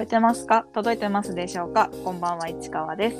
[0.00, 0.64] こえてますか？
[0.72, 1.90] 届いてますでしょうか？
[2.06, 3.16] こんばんは市川です。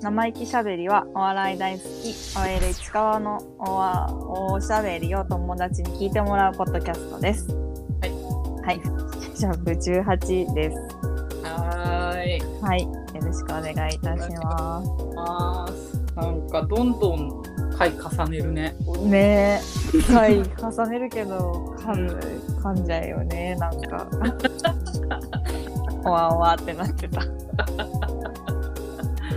[0.00, 7.46] 生意気しゃべりはお笑い大好き OL 市川のおわおしゃべりを友達に聞いてもらうポッドキャストです。
[7.52, 8.10] はい。
[8.62, 8.80] はい。
[9.36, 10.78] シャープ18です。
[11.46, 12.40] はーい。
[12.62, 12.82] はい。
[12.84, 12.88] よ
[13.20, 14.82] ろしくお願いいたしま
[15.14, 16.16] ます。
[16.16, 17.42] なんかどんどん
[17.76, 18.74] 回重ねるね。
[18.80, 19.60] すね
[19.92, 20.02] え。
[20.10, 22.18] 回重ねるけど噛む
[22.62, 24.08] 噛んじゃうよねなんか
[26.04, 27.20] おわおわってなってた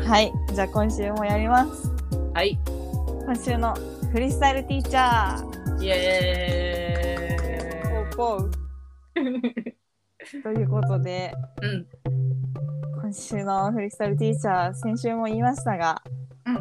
[0.09, 1.89] はいじゃあ今週もやります
[2.33, 2.57] はい。
[3.25, 3.73] 今週の
[4.11, 8.15] フリースタイルティーチャーイエーイ。
[8.15, 8.51] ポウ
[10.43, 11.87] ということでうん。
[13.01, 16.01] 今週のフリースタイルティーチャー先週も言いましたが、
[16.45, 16.55] うん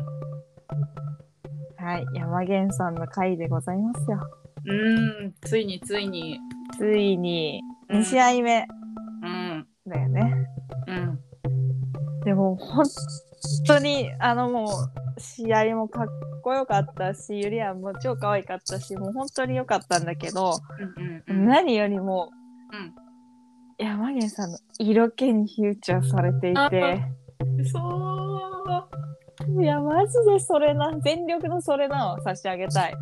[1.85, 4.19] はい山源さんの回でございますよ
[4.65, 5.35] うーん。
[5.43, 6.41] ついについに。
[6.77, 8.67] ついにうん2試合目うん。
[9.89, 10.47] だよね、
[10.87, 11.19] うん。
[12.25, 12.85] でも本
[13.67, 14.67] 当にあのも
[15.17, 16.07] う試合もかっ
[16.43, 20.59] こよかったしゆりやんも超可愛かったしもう本当に良かったんだけど、
[21.29, 21.37] うん。
[21.37, 21.47] うん。
[21.47, 22.31] 何よりも、
[22.73, 22.95] うん
[23.79, 27.05] 山源さんの色気にフューチャーされていて
[27.71, 28.89] そ
[29.55, 29.63] う。
[29.63, 32.95] いやマジでそれな全力のそれなを差し上げたい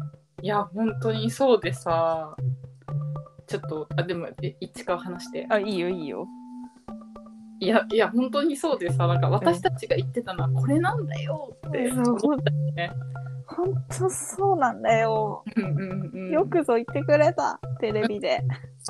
[0.44, 2.36] いや、本当にそうでさ。
[3.46, 5.46] ちょっと、あ、でも、え市川話して。
[5.48, 6.26] あいいよいいよ
[7.60, 12.90] いや、いや、本当にそうでさ、なんか私たちが言ってたのはこれなんだよって思ったよね。
[13.46, 16.30] 本当そうなんだよ、うんうんうん。
[16.30, 18.40] よくぞ言ってくれたテレビで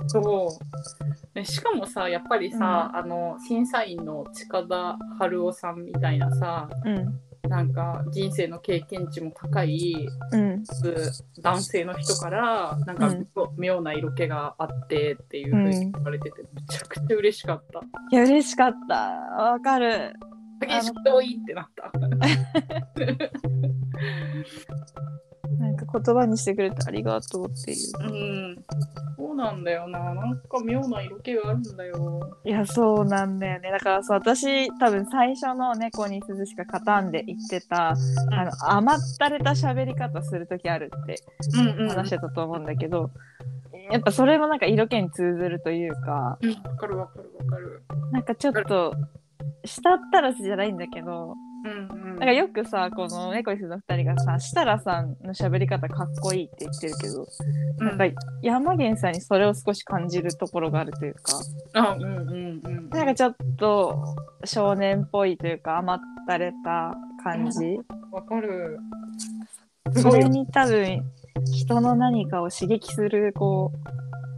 [0.06, 1.39] そう。
[1.39, 10.64] ねしかもさ、やっぱりさ、あの審査員の近田春夫さんみたいなさ、うんなんか人生の経験値も高いうん。
[11.42, 13.27] 男性の人から、なんかうん。
[13.59, 17.81] 妙な色気があってっていうふうに言われてて、めちゃくちゃ嬉しかった。
[18.10, 18.94] いや嬉しかった。
[18.94, 20.12] わかる。
[20.60, 21.93] 激しく遠いってなった。
[25.59, 28.65] なんか言葉にしてくれてありがとうっていううん。
[29.16, 30.15] そうなんだよな。
[30.15, 32.38] なんか妙な色気があるんだよ。
[32.44, 37.94] いやそうなんだよねだからそう私多分最初の猫に鈴しか勝たんで言ってたあ
[38.44, 41.16] の甘ったれた喋り方する時あるって
[41.55, 41.88] うんうん。
[41.88, 43.11] 話してたと思うんだけど、
[43.91, 47.82] やっぱそれもなんか色気に通ずるというかうんわかるわかるわかる。
[48.12, 48.94] なんかちょっと
[49.65, 52.16] 舌ったらずじゃないんだけどうんうん。
[52.16, 57.26] なんかよくさこの猫にすの2人がさ設楽さんの喋り方かっこいいって言ってるけど、
[57.78, 61.32] うんなんか山源さんにそれを少し感じるところがあるというか
[61.72, 62.91] あ、うんうんうん。
[62.91, 67.78] なんかちょっと少年っぽいというか甘ったれた感じ、
[68.12, 68.78] わかる。
[69.96, 71.04] それに多分
[71.43, 73.72] 人の何かを刺激するこ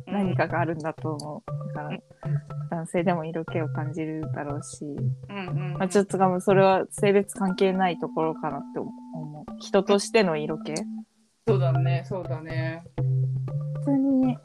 [0.08, 1.74] う何かがあるんだと思う。
[1.74, 1.98] だから
[2.70, 5.78] 男性でも色気を感じるだろうし、うんうんうん。
[5.78, 8.90] まあ、ちょっとそれは性別関係ないところかなって思
[9.42, 9.44] う。
[9.60, 10.74] 人としての色気？
[11.46, 12.82] そうだね、そうだね。
[13.84, 14.36] 本当に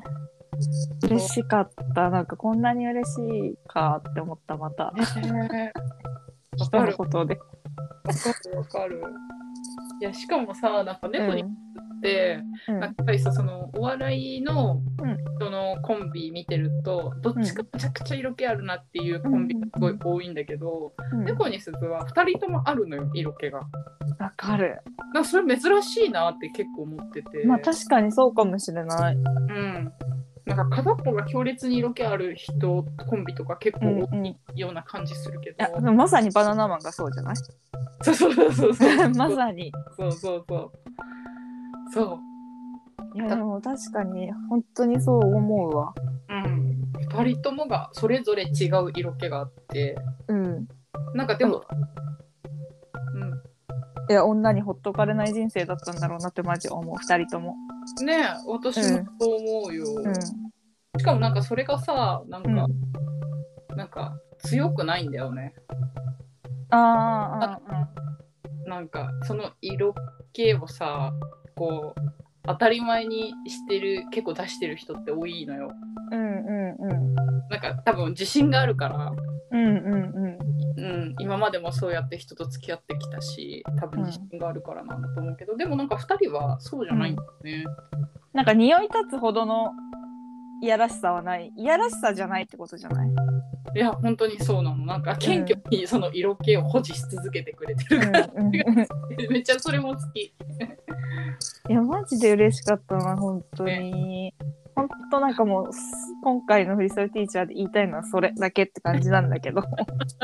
[1.03, 2.09] 嬉しかった。
[2.09, 4.93] なんかこんなに嬉しいかって思った、また。
[4.93, 5.01] ね
[5.31, 5.47] わ
[6.57, 7.35] 人のかる、ことで。
[7.35, 9.03] わかる、わかる。
[10.01, 23.59] いや、しかもさ、なんか猫にって、うんなんかやっぱりさ、そのお笑いのうんそのコンビ見てると、どっちかめちゃくちゃ色気あるなっていうコンビがすごい多いんだけど、うん猫にすずは2人ともあるのよ、色気が。
[24.19, 24.79] わかる。
[25.13, 27.45] なそれ珍しいなって結構思ってて。
[27.45, 29.15] まあ確かにそうかもしれない。
[29.15, 29.93] うん。
[30.45, 37.35] なんか片っぽが強烈に色気ある人コンビとか結構多いような感じするけど、いや、でもまさにバナナマンがそうじゃない？
[38.01, 39.09] そうそうそうそうそう。
[39.15, 39.71] まさに。
[39.97, 40.71] そうそうそう。
[41.93, 42.19] そ
[43.13, 43.17] う。
[43.17, 45.93] いや、でも確かに本当にそう思うわ。
[46.29, 46.81] うん。
[47.11, 49.95] 2人ともがそれぞれ違う色気があって。
[50.27, 50.67] うん。
[51.13, 51.63] なんかでも
[53.13, 53.41] うん
[54.11, 57.55] いや、女にほっとかれない人生だったんだろうなってマジ思う、二人とも。
[58.03, 60.13] ねえ私もそう思うよ、うん。
[60.99, 63.77] しかもなんかそれがさなんか、うん。
[63.77, 65.53] なんか強くないんだよね。
[66.71, 67.89] あーあ
[68.67, 69.95] なんかその色
[70.33, 71.13] 気をさ
[71.55, 72.01] こう
[72.45, 75.71] 当たり前にしてる結構出してる人って多いのよ。
[76.11, 77.15] ー、うんうんうん。
[77.15, 79.13] なんか多分自信があるから、
[79.51, 80.51] うんうんうん。
[80.77, 87.65] うん、今までもそうやって人と付き合ってきたし多分自信があるからなんだと思うけど、でもなんか2人はそうじゃないんだよね、
[88.33, 89.71] なんか匂い立つほどの
[90.61, 91.51] いやらしさはない。
[91.55, 93.09] いやらしさじゃないってことじゃない？
[93.75, 94.85] いや本当にそうなの。
[94.85, 100.21] なんか謙虚にその色気を保持し続けてくれてるから、うんめっちゃそれも好き。
[101.69, 104.33] いや、マジで嬉しかったな、本当に。
[104.75, 105.69] 本当なんかもう
[106.23, 109.63] 今回のフリースタイルティーチャーで言いたいのはそれだけって感じなんだけど。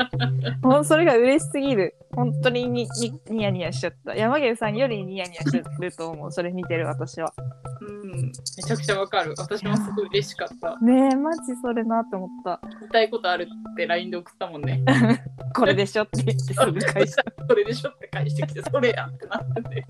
[0.62, 7.32] もうそれが嬉しすぎる本当にににニヤニヤしちゃった山毛さんよりニヤニヤしてると思うそれ見てる私は
[7.80, 9.34] うん、めちゃくちゃわかる。
[9.38, 10.76] 私もすごい嬉しかった。
[10.80, 14.84] ねえマジそれなって思った言いたいことあるって LINE で送ったもんね。
[15.54, 19.84] これでしょって言ってすぐ返した それでしょって返してきて、それやってなってん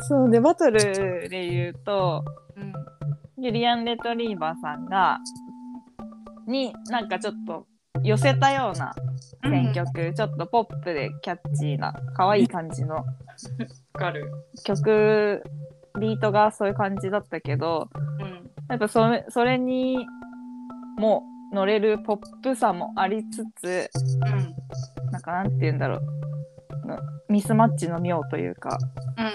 [0.00, 0.78] そうでバトル
[1.28, 2.24] で言うと
[2.56, 2.72] うん。
[3.44, 5.18] ユリアン・レトリーバーさんが
[6.46, 7.66] になんかちょっと
[8.02, 8.94] 寄せたような
[9.42, 13.04] 選曲、ちょっとポップでキャッチーな可愛い感じの。
[14.64, 15.42] 曲
[16.00, 17.88] ビートがそういう感じだったけど
[18.20, 18.50] うん。
[18.68, 20.06] やっぱそれそれに
[20.96, 21.22] も
[21.52, 25.10] 乗れるポップさもありつつうん。
[25.12, 26.98] なんかなんて言うんだろうの
[27.28, 28.78] ミスマッチの妙というか
[29.18, 29.32] うんうん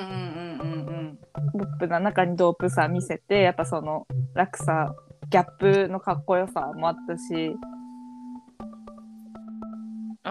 [0.60, 1.20] うんうん
[1.54, 4.94] ポップな中にドープさ見せてやっぱその落差
[5.30, 7.56] ギャップのかっこよさもあったし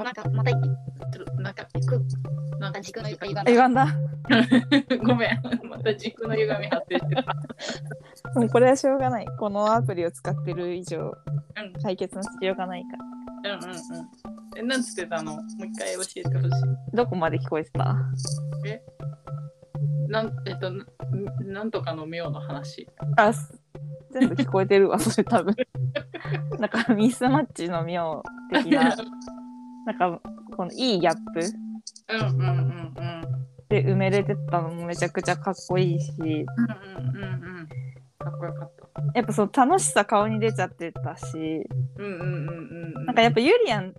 [0.00, 0.58] あなんかまたちょ
[1.22, 2.02] っとなんかく
[2.58, 3.86] なんか軸の床歪んだ歪んだ
[5.02, 5.40] ごめん。
[5.68, 7.22] また軸の歪み発生してた。
[8.38, 12.84] もうこれはしょうがないこのアプリを使ってる以上うん解決のしようがない
[13.42, 13.78] からうんうんうん。
[14.56, 15.36] え、なんつってたの？
[15.36, 16.96] もう一回教えてほしい。
[16.96, 17.96] どこまで聞こえてた？
[20.08, 20.84] なん、えっと、な
[21.44, 22.88] なんとかの妙の話。
[23.16, 23.54] あす
[24.10, 25.54] 全部聞こえてるわそれ多分
[26.58, 28.96] なんかミスマッチの妙的な
[29.86, 30.20] なんか
[30.56, 31.40] このいいギャップ
[32.08, 33.22] うんうんうんうん。
[33.68, 37.26] で埋めれてたのもめちゃくちゃかっこいいしうんうんうんう
[37.62, 37.68] ん。
[38.30, 39.02] かっこよかった。
[39.14, 41.36] やっぱその楽しさ顔に出ちゃってたし。
[41.98, 43.06] うんうんうんうんうん。
[43.06, 43.94] なんかやっぱユリアン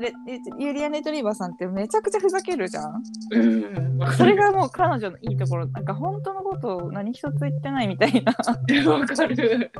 [0.00, 0.12] レ
[0.58, 3.02] ユリアン・レトリーバーさんってめちゃくちゃふざけるじゃん。
[3.30, 8.34] うん、それがもう彼女のいいところなんか本当のことを何一つ言ってないみたいな。
[8.90, 9.70] わかる。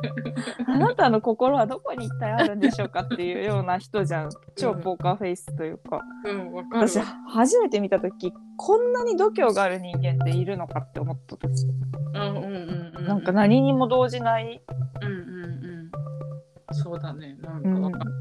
[0.67, 4.29] あなたの心はどこに一体あるんでしょうかっていうような人じゃん。
[4.55, 6.87] 超ポーカーフェイスというか、うん、わかる。
[6.87, 11.65] 私初めて見た時こんなに度胸がある人間っているのかって思った時。
[12.13, 13.05] うんうんうんうん。
[13.05, 14.61] なんか何にも動じない、
[15.01, 16.73] うんうんうん。
[16.73, 17.37] そうだね。
[17.41, 18.11] なんうん、かわかる。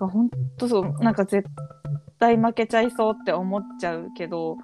[0.00, 1.48] 本当そうなんか絶
[2.18, 4.58] 対負けちゃいそうって思っちゃうけどうん。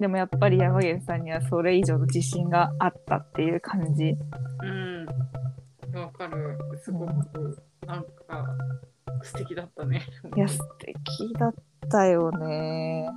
[0.00, 4.16] でもやっぱり山源さんにはそれ以上の自信があったっていう感じ
[4.62, 5.06] うん。
[5.98, 6.58] わかる。
[6.82, 8.44] すごく、なんか、
[9.22, 10.02] 素敵だったね。
[10.36, 11.54] いや素敵だっ
[11.88, 13.08] たよね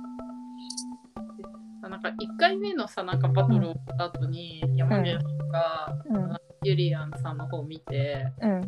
[1.88, 5.38] なんか、1回目のさ、なんかバトルをした後に、山源さん。
[5.48, 8.60] が、うんユリアンさんの方を見て、うん。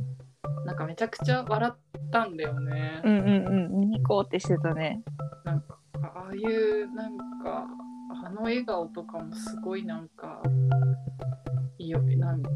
[0.64, 3.02] なんかめちゃくちゃ笑ったんだよね。
[3.04, 3.90] うんうんうん。
[3.90, 5.02] ニコってしてたね。
[5.44, 7.66] なんか、ああいう、なんか、
[8.24, 10.40] あの笑顔とかもすごいなんか、
[11.78, 12.50] いいよ、なんか、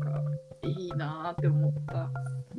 [0.62, 2.10] いいなーって思った。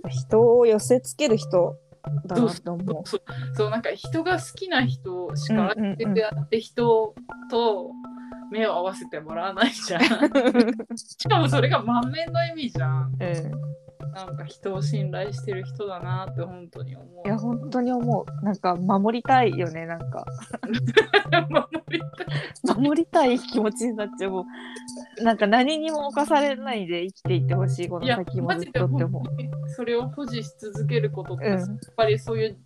[0.10, 1.78] 人を寄せつける人
[2.25, 3.07] だなと思う。
[3.07, 3.22] そう
[3.54, 6.13] そうなんか人が好きな人しかうんうんうん。
[6.13, 7.16] てやって人
[7.50, 7.92] と
[8.51, 10.01] 目を合わせてもらわないじゃん。
[10.97, 13.18] しかもそれが満面の笑みじゃん。
[13.19, 13.75] うん。
[14.15, 17.27] なんか人を信頼してる人だなって本当に思う。
[17.27, 18.45] いや本当に思う。
[18.45, 20.25] なんか守りたいよねなんか。
[21.50, 22.77] 守りたい。
[22.77, 24.31] 守りたい気持ちになっちゃう。
[24.31, 24.46] も
[25.20, 31.60] うなんか何にも侵されないで生きていってほしいこの先もずっとって思本当にそれを保持し続けることって、うん。
[31.60, 31.67] やっ
[31.98, 32.58] ぱりそういう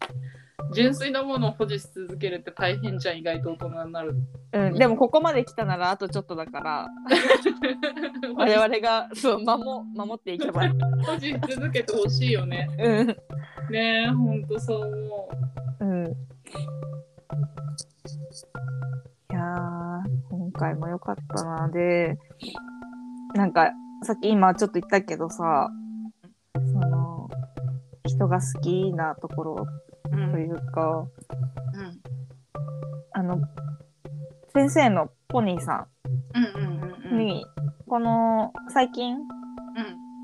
[0.73, 4.15] 純粋なものを保持し続けるって大変じゃん意外と大人になる。
[4.53, 6.87] う、うん、でもここまで来たならあとちょっとだから
[8.35, 9.63] 我々がそう守
[9.95, 10.67] 守っていけば
[11.05, 12.69] 保持し続けてほしいよね。
[12.77, 13.07] うん
[13.71, 15.29] ねえ、本当そう思
[15.81, 15.85] う。
[15.85, 16.05] うん
[19.31, 22.17] いやー今回も良かったなで
[23.35, 23.71] なんか
[24.03, 25.69] さっき今ちょっと言ったけどさ
[26.55, 27.29] その
[28.05, 31.05] 人が好きなところうんというか、
[31.73, 31.99] うん。
[33.11, 33.41] あの
[34.53, 35.87] 先生のポニーさ
[37.11, 37.45] うんに、
[37.87, 39.19] この最近うん。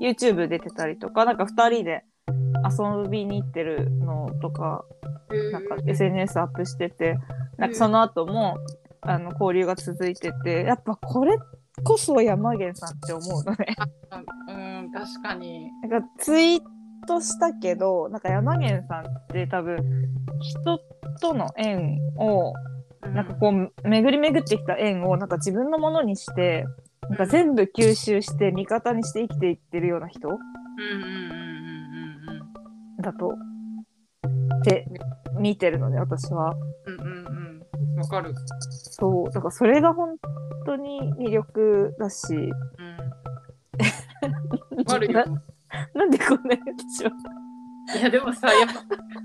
[0.00, 2.04] YouTube 出てたりとかなんか2人で
[2.64, 4.84] 遊びに行ってるのとか
[5.52, 7.18] なんか SNS アップしてて
[7.56, 8.58] なんかその後も
[9.00, 11.38] あの交流が続いててやっぱこれ
[11.84, 13.76] こそ山源さんって思うのね。
[14.48, 14.52] う
[14.88, 15.70] ん、確かに。
[15.82, 16.60] なんかツイー
[17.06, 19.78] トしたけどなんか山源さんって多分
[20.40, 20.78] 人
[21.20, 22.52] との縁を
[23.02, 26.64] なんかこう巡り巡ってきた縁をなんか自分のものにして
[27.08, 30.28] なんか全部吸収して味方にして生きていってるような人
[33.00, 33.30] だと
[34.58, 34.86] って
[35.38, 36.54] 見てるので私は
[36.86, 38.34] うんうんうんうんわかる。
[38.70, 40.16] そうだからそれが本
[40.66, 42.52] 当に魅力だし、うん。
[44.86, 45.24] あるよ。
[45.94, 47.10] なんでこんなに私は。
[47.98, 48.82] いやでもさ、やっぱ、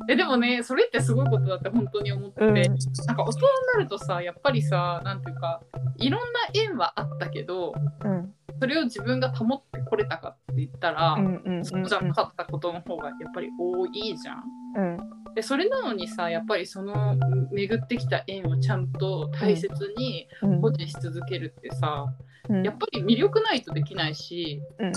[0.08, 2.54] えでもね、それってすごいことだって本当に思ってて、うん。
[2.54, 5.62] なんか大人になるとさ、やっぱりさ、なんていうか、
[5.98, 8.34] いろんな縁はあったけど、うん。
[8.60, 14.44] それを自分が保ってこれたかって言ったら、うんうんうんそうじゃなかったことの方がやっぱり多いじゃん。
[14.76, 15.34] うん。
[15.34, 17.16] でそれなのにさやっぱりその
[17.52, 20.62] 巡ってきた縁をちゃんと大切にうん。
[20.62, 22.06] 保持し続けるってさ、
[22.50, 22.64] うん。
[22.64, 24.92] やっぱり魅力ないとできないしうん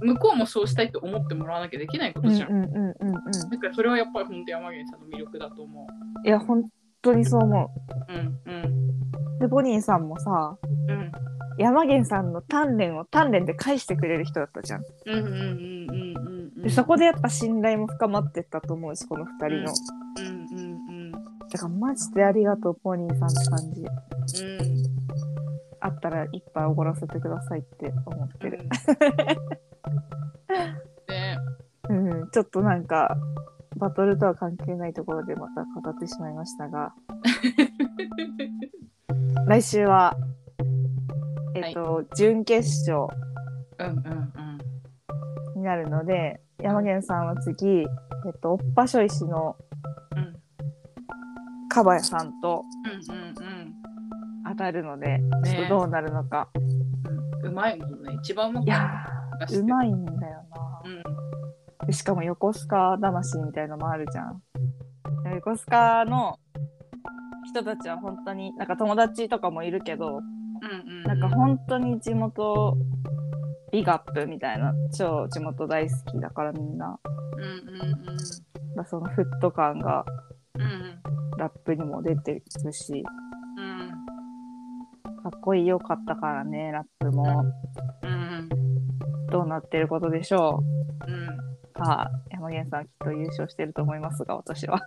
[0.00, 2.50] 向こうもそうしたいと思ってもらわなきゃできないことじゃん。
[2.50, 3.14] うんうんうんうんうん
[3.50, 5.86] だからそれはやっぱり本当山源さんの魅力だと思
[6.24, 6.26] う。
[6.26, 6.68] いや本
[7.02, 7.70] 当にそう思
[8.08, 8.12] う。
[8.12, 8.64] んうん。
[9.36, 10.56] うでボニーさんもさ
[10.88, 11.12] うん。
[11.58, 14.84] 山源さんの鍛錬を鍛錬で返してくれる人だったじゃん。
[15.06, 16.62] うんうんうんうんうんうん。
[16.62, 19.72] でそこでやっぱ信頼も深まってったと思うしこの二人の、
[20.18, 21.12] うんうんうん
[21.50, 24.44] だからマジでありがとうポニーさんって感じ。
[24.44, 25.00] うん。
[25.80, 28.60] あったら一杯おごらせてくださいって思ってる、
[31.08, 31.38] ね。
[31.88, 33.16] うん、ちょっとなんか
[33.76, 36.92] バトルとは関係ないところでまた語ってしまいましたが。
[39.46, 40.16] 来週は
[41.54, 43.08] えっと、準決勝
[43.78, 43.96] うんうん
[45.54, 45.56] うん。
[45.56, 47.86] になるので山源さんは次、えっ
[48.40, 49.56] と、おっぱしょいしの
[50.16, 50.36] うん。
[51.68, 52.64] かばやさんと
[53.08, 53.34] うんうんうん。
[54.48, 56.48] 当たるので、ねちょっとどうなるのか。
[56.54, 56.62] うん
[57.42, 58.12] うまいもんね。
[58.22, 58.68] 一番うまくい。
[58.68, 60.82] やーういまいんだよな。
[60.84, 61.86] うん。
[61.86, 64.42] でしかも横須賀魂みたいのもあるじゃん。
[65.24, 66.38] で横須賀の
[67.46, 71.02] 人たちは本当になんか友達とかもいるけどうんうん。
[71.04, 72.76] なんか本当に地元
[73.72, 76.98] ビガップみたいな超地元大好きだからみんな。
[77.36, 78.76] うんうんうん。
[78.76, 80.04] だそのフット感が
[80.54, 81.00] うん
[81.38, 83.04] ラップにも出てるし。
[83.56, 83.90] うん。
[85.22, 87.44] かっこいいよかったからねラップも。
[88.02, 88.48] うん
[89.30, 90.62] どうなってることでしょ
[91.08, 91.10] う？
[91.10, 91.26] うん。
[91.76, 94.80] さあ山源さんきっと優勝してると思いますが私は。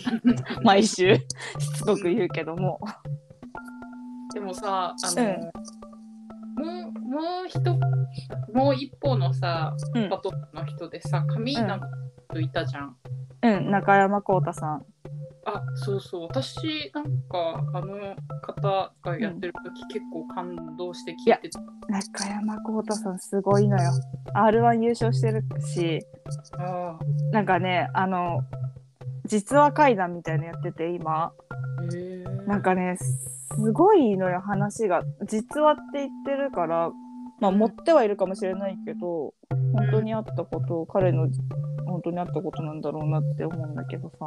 [0.64, 1.22] 毎週し
[1.76, 2.80] つこく言うけども。
[4.34, 5.50] でもさあの、
[6.64, 7.60] もうもう一
[8.54, 10.08] もう一方のさうん。
[10.08, 11.86] バトルの人でさ髪なんか
[12.30, 12.96] 人いたじゃん、
[13.42, 13.70] うん。
[13.70, 14.84] 中山浩太さん。
[15.46, 16.22] あそうそう。
[16.22, 21.60] 私なんかあの方がやってる時、結構感動して聞いてた。
[21.88, 23.90] 中山浩太さんすごいのよ。
[24.32, 26.00] r 1優勝してるし。
[26.58, 26.98] あ。
[27.30, 28.40] なんかねあの
[29.26, 31.32] 実話怪談みたいのやってて今。
[32.46, 35.02] なんかねすごいのよ話が。
[35.26, 36.90] 実話って言ってるから
[37.40, 39.34] まあ持ってはいるかもしれないけど
[39.74, 41.28] 本当にあったことを彼の
[41.86, 44.26] 本当にあったことなんだろうなって思うんだけどさ。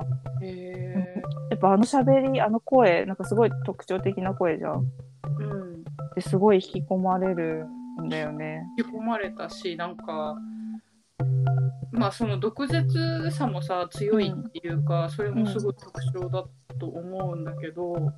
[1.50, 4.74] やっぱあの喋りあの声なんかすごい特徴的な声じゃん。
[4.74, 5.84] うん。
[6.16, 7.68] ですごい引き込まれる
[8.02, 8.64] んだよね。
[8.78, 10.36] 引き込まれたしなんか
[11.98, 16.46] まあその毒舌さもさ強いっていうか、それもすごい特徴だ
[16.80, 18.14] と思うんだけど、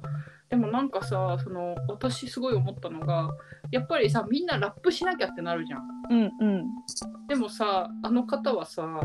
[0.49, 3.29] でもなんかさその私すごい思ったのが
[3.71, 5.81] やっぱりさみんなラップしなきゃってなるじゃん。
[6.09, 6.65] うんうん。
[7.27, 8.99] でもさあの方はさ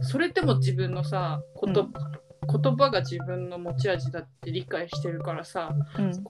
[0.00, 1.88] それでも自分のさ言葉,、
[2.58, 6.24] 言葉が自分の持ち味だって理解してるからさうん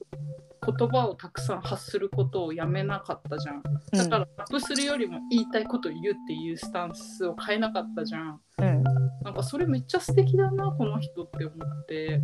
[0.67, 3.63] 言葉をたくさん発することをやめなかったじゃん。
[3.93, 8.41] だからラップするよりも言いたいことを言うっていうスタンスを変えなかったじゃん。
[8.59, 8.85] うん
[9.23, 12.21] なんかそれめっちゃ素敵だなこの人って思って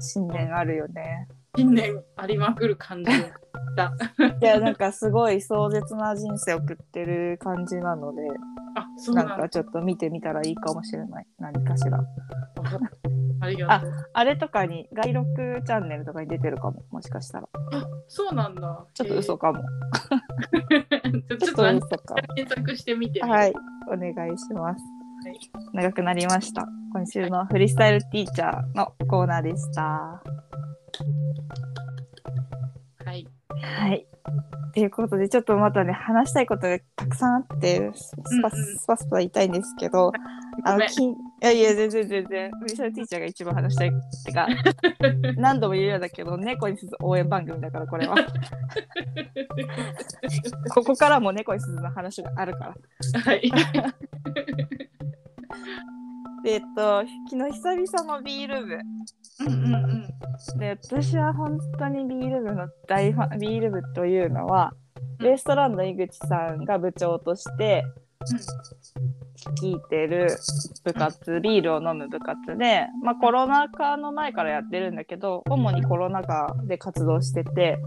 [0.00, 3.10] 信念あるよね信念ありまくる感じ
[3.76, 3.92] だ。
[4.40, 8.22] いやなんかすごい壮絶な人生を送ってる感じなので
[8.76, 9.42] あそうななんんだ。
[9.44, 11.26] かちょっと見てみたらいいかもしれない。
[11.38, 12.00] 何かしら。
[13.40, 13.90] ありがとう。
[14.12, 15.26] あれとかに外録
[15.66, 16.82] チャンネルとかに出てるかも。
[16.90, 17.48] もしかしたら。
[17.72, 18.86] あそうなんだ。
[18.94, 19.60] ちょっと嘘かも、
[20.72, 21.36] えー。
[21.38, 23.20] ちょっと嘘か検索してみて。
[23.22, 23.54] はい。
[23.88, 24.82] お願いします、
[25.24, 25.40] はい。
[25.74, 26.66] 長くなりました。
[26.92, 30.22] 今週のフリースタイルティーチャーのコーナーでした
[33.04, 33.26] はい。
[33.60, 34.06] はい。
[34.74, 40.12] ということで、ちょっとまたね、話したいことがたくさんあって、スパスパスパ言いたいんですけど、
[40.64, 43.92] あの、きんいやいや、全然全然、フリーサルティーチャーが一番話したいっ
[44.24, 44.48] てか、
[45.40, 48.16] 何度も言うようだけど、猫にすず応援番組だから、これは。
[50.74, 52.74] ここからも猫にすずの話があるか
[53.14, 53.20] ら。
[53.20, 53.50] はい。
[56.44, 58.78] で、えっと、昨日久々のビール部。
[59.40, 60.58] うんうんうん。
[60.58, 64.86] で、私は本当にビール部の大ファン、ビール部というのは、うん
[65.18, 67.84] ウエストランド井口さんが部長として、
[69.54, 70.28] 率いてる
[70.84, 77.78] 部活ビールを飲む部活で、まあ、コロナ禍の前からやってるんだけど主にコロナ禍で活動してて、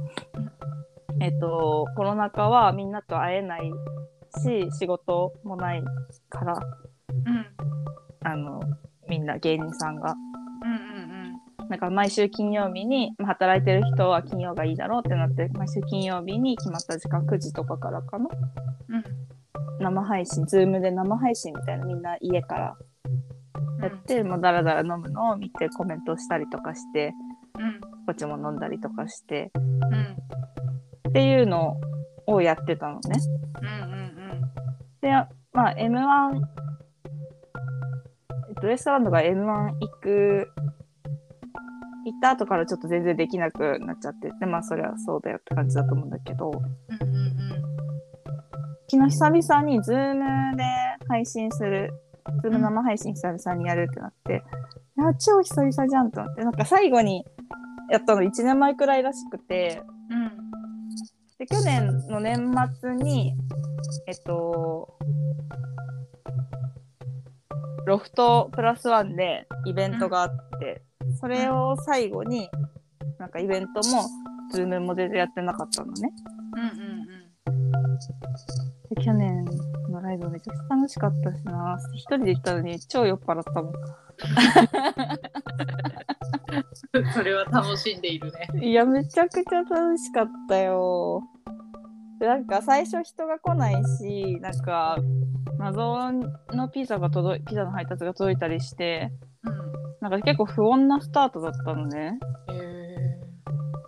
[1.20, 3.72] えっと、コロナ禍はみんなと会えない
[4.42, 5.84] し仕事もない
[6.30, 6.88] からうん
[8.24, 8.62] あの
[9.08, 10.16] みんな芸人さんが。
[10.63, 11.10] うんうん
[11.70, 18.28] なんか毎週金曜日に、まあ働いてる人は金曜がいいだろうってなって毎週金曜日に決まった時間9時とかからかな。
[18.89, 18.96] うん。
[18.96, 19.04] うん
[19.80, 22.78] 生配信、ズームで生配信みたいなみんな家から。
[23.82, 27.13] やって、もうダラダラ飲むのを見てコメントしたりとかして、
[27.58, 27.80] うん。
[27.80, 29.51] こっちも飲んだりとかして。
[29.56, 31.10] うん。
[31.10, 31.78] っていうの
[32.28, 33.01] をやってたのね。
[33.62, 34.10] うんうん
[35.01, 35.12] で、
[35.54, 36.42] まあ M1、えっ
[38.60, 39.46] と、ウエストランドが M1
[39.80, 40.51] 行く、
[42.06, 47.39] 行った後からちょっと全然できなくなっちゃってて、まあそれはそうだよって感じだと思うんだけど、うんうんうん
[48.92, 50.63] 昨日久々にズームで
[51.08, 51.94] 配信する、
[52.42, 54.44] ズーム生配信久々にやるってなって、
[54.98, 57.24] いや、超久々じゃんと思って、なんか最後に
[57.92, 60.32] やったの1年前くらいらしくて、うん。
[61.38, 62.51] で、去年の年
[62.82, 63.36] 末に、
[64.08, 64.98] えっと、
[67.86, 70.84] ロフトプラスワンでイベントがあって、
[71.20, 72.50] それを最後に、
[73.18, 74.08] なんかイベントも、
[74.52, 76.12] ズームも全然やってなかったのね。
[76.56, 77.00] うんうん
[78.90, 79.46] で去年
[79.92, 81.78] のライブめちゃくちゃ楽しかったしな。
[81.94, 83.74] 一人で行ったのに超酔っ払ったもん。
[86.94, 88.48] う んそれは楽しんでいるね。
[88.62, 91.22] いや、めちゃくちゃ楽しかったよ。
[92.20, 94.98] でなんか最初人が来ないし、なんか
[95.58, 96.12] 謎
[96.54, 99.12] のピザが届い、ピザの配達が届いたりして、
[99.44, 99.70] うん
[100.02, 102.18] なんか結構不穏なスタートだったのね。
[102.52, 102.80] へ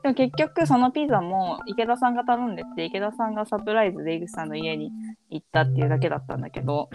[0.04, 4.92] でも結局そのピザも池田さんが頼んでて、池田さんがサプライズで井口さんの家に
[5.30, 6.90] 行ったっていうだけだったんだけど、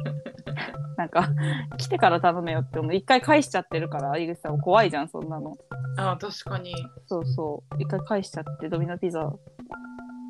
[0.98, 1.28] なんか
[1.78, 2.94] 来てから頼めよって思う。
[2.94, 5.56] 一回返しちゃってるから、井口さんも怖いじゃん、そんなの。
[5.96, 6.74] あ確かに。
[7.06, 7.82] そうそう。
[7.82, 9.32] 一回返しちゃって、ドミノピザ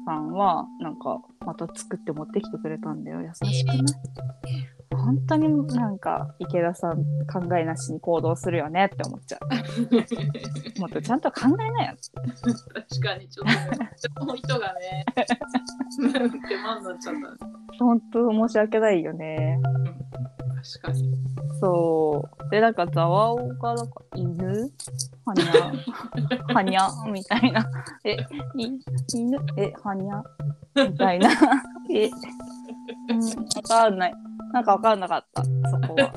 [0.09, 3.21] さんは、なんか、また作って持ってきてくれたんだよ。
[3.21, 3.79] 優しくない？
[4.91, 9.49] 本当になんか、池田さん考えなしに行動するよねって思っちゃう。
[10.81, 11.97] もっとちゃんと考えなよ。
[12.73, 17.85] 確かにちょっとね、その人がね、手間になっちゃった。
[17.85, 19.61] 本当申し訳ないよね。
[20.83, 21.15] 確かに。
[21.61, 22.51] そう。
[22.51, 24.71] で、なんか、ザワオが、なんか、犬？
[25.25, 25.73] はにゃ？
[26.55, 26.89] はにゃ？
[27.13, 27.69] みたいな。
[28.05, 28.17] え、
[28.57, 28.79] い
[29.15, 29.39] 犬？
[29.57, 30.23] え、はにゃ？
[30.77, 31.31] みたいな。
[31.95, 32.11] え、
[33.11, 34.15] うん、わかんない。
[34.53, 35.51] なんかわかんなかった、そ
[35.89, 36.13] こは。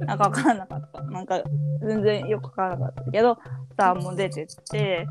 [0.06, 1.02] なんかわかんなかった。
[1.02, 1.42] なんか、
[1.80, 3.38] 全然よくわからなかったけど、
[3.70, 5.06] スターも出てって、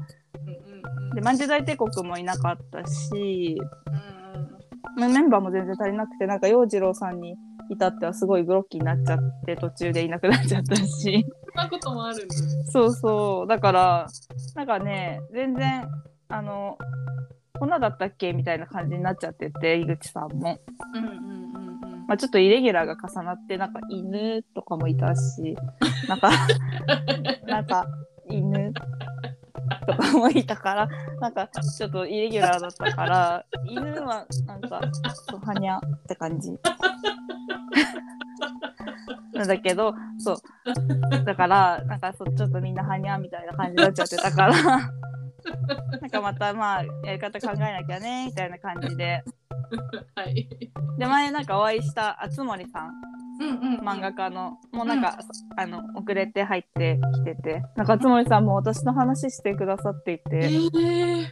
[1.13, 4.05] で、マンチ大帝国もいなかったし、うん
[4.97, 7.35] メンバーも全然足りなくて、なんか洋次郎さんに
[7.69, 11.25] 至ってはすごいグロッキーになっちゃって、途中でいなくなっちゃったし。
[11.53, 12.35] そんなこともあるんだ。
[12.71, 13.47] そうそう。
[13.47, 14.07] だから、
[14.55, 15.85] なんかね、全然、
[16.29, 16.77] あの、
[17.59, 18.31] こんなだったっけ？
[18.33, 20.59] みたいな感じになっちゃってて、井口さんも。
[20.93, 21.34] うんうん。
[22.07, 25.55] まあちょっとイレギュラーが重なって、なんか犬とかもいたし、
[26.07, 26.29] なんか、
[27.47, 27.87] なんか
[28.29, 28.73] 犬
[29.87, 30.87] とかもいたから、
[31.19, 34.81] なんかちょっとイレギュラーだったから、犬はなんか、
[35.29, 36.51] そうはにゃって感じ。
[39.33, 40.37] なんだけど、そう。
[41.25, 44.53] だから、なんかそうちょっとみんなはにゃみたいな感じになっちゃってたから、
[46.01, 49.23] なんかまたまあ、やり方考えなきゃね、みたいな感じで。
[50.15, 50.47] はい。
[50.97, 52.91] で、前なんかお会いした熱森さん、
[53.39, 55.17] うんうん漫画家の、もうなんか、
[55.57, 61.27] あの、遅れて入ってきてて、なんか熱森さんも私の話してくださっていえて、ー、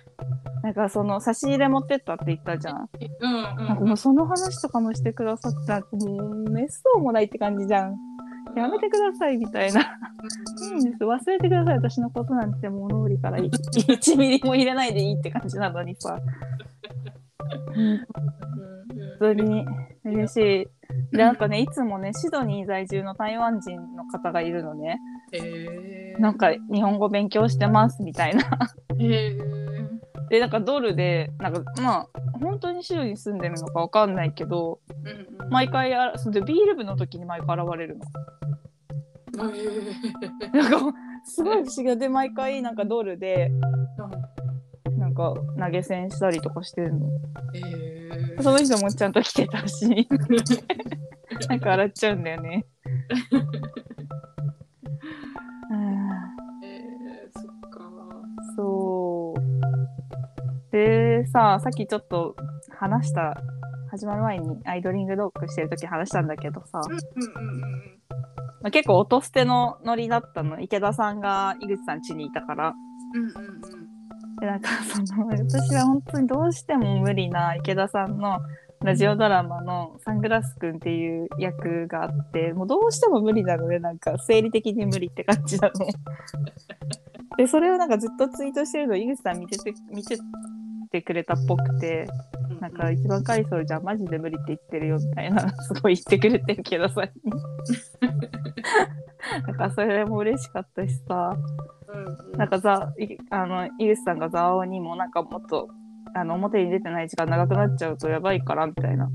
[0.63, 2.89] なんかその差し入れ持ってったって言ったじゃん。
[3.21, 7.95] うんなんかもうその話とかもしてくださって、なんかもう、めっそうもないって感じじゃん。
[8.55, 9.81] やめてくださいみたいな。
[9.81, 9.85] い
[10.67, 11.03] いんです。
[11.03, 11.75] 忘れてください。
[11.75, 16.19] 私のことなんてもう脳裏からい1ミリも入れないでいいって感じなのにさ。
[17.73, 18.05] 本
[19.19, 19.65] 当に
[20.05, 20.67] 嬉しい。
[21.15, 21.35] で、なん。
[21.35, 24.99] かね、いつもね、シドニー在住の台湾人の方がいるのね。
[25.31, 26.37] えー、なん。
[26.37, 28.43] か日本語勉強してますみたいな。
[28.99, 30.49] えー、で、なん。
[30.49, 31.53] かドルで、なん。
[31.53, 33.39] かまあ、本当にシドニー住ん。
[33.39, 34.15] でるのかわかん。
[34.15, 34.79] ないけど、
[35.41, 38.05] うん、毎回あ、そでビール部の時に毎回現れるの。
[39.35, 40.71] えー、なん。
[40.71, 42.75] か、すごい不思議で、毎回なん。
[42.75, 43.51] かドルで、
[45.13, 47.07] なんか投げ銭したりとかしてるの？
[47.55, 50.07] えー、その人もちゃんと来てたし、
[51.49, 52.65] なんか笑っちゃうんだよね。
[55.71, 55.79] うん
[56.63, 57.79] えー、そっか。
[58.55, 60.71] そう。
[60.71, 62.35] でさ、さっきちょっと
[62.71, 63.35] 話した、
[63.91, 68.01] 始まる前にアイドリングドッグしてる時話したんだけどさ、うんうんうんうん
[68.63, 72.73] まあ、結構音捨てのノリだったの池田さんが井口さん家にいたから
[73.13, 73.82] うんうんうん
[74.43, 78.41] でなんかその私は本当にどうしても無理な池田さんの
[78.81, 85.85] ラジオドラマの「サングラスくん」っていう役があってもうどうしても無理なのでなんか生理的に無理って感じなの。
[87.37, 90.17] でそれをなんかずっとツイートしてるのを井口さん見てて見て
[90.93, 92.07] てくれたっぽくて
[92.51, 92.59] うん。
[92.59, 93.83] なんか一番カリソルじゃん。
[93.83, 97.01] マジで無理って言ってるよみたいな すごい言ってくれてるけどさ。
[99.47, 101.35] なんかそれも嬉しかったしさ。
[101.87, 102.37] うんうん。
[102.37, 105.67] なんかざいあの井口さんがザワオにもなんかもっと
[106.15, 109.09] あの表に出てない時間長くなっちゃうとやばいからみたいな。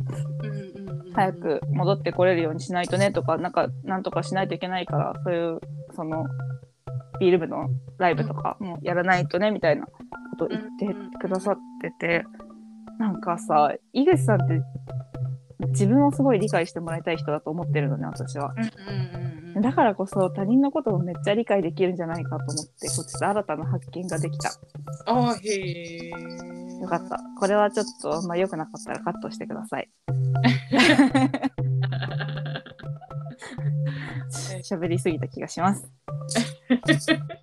[1.14, 5.60] 早く戻ってこれるようにしないとねとかなんかなんとかしないといけないからそういう
[5.96, 6.26] その
[7.18, 9.86] ビール部のライブとかもやらないとねみたいな
[10.38, 12.24] ことを言ってくださってて
[12.98, 14.60] なんかさ井口さんって
[15.70, 18.54] 自分をすごい理解してもらいたい人だと思ってるのね私は。
[19.60, 24.52] だからこそ他人のことをめっちゃ理解できるんじゃないかと思ってこっちと新たな発見ができた。
[25.06, 26.10] あーへえ
[26.80, 27.18] よかった。
[27.40, 29.90] これはちょっと、まあ、良くなかったらカットしてください。
[34.62, 35.90] 喋りすぎた気がします。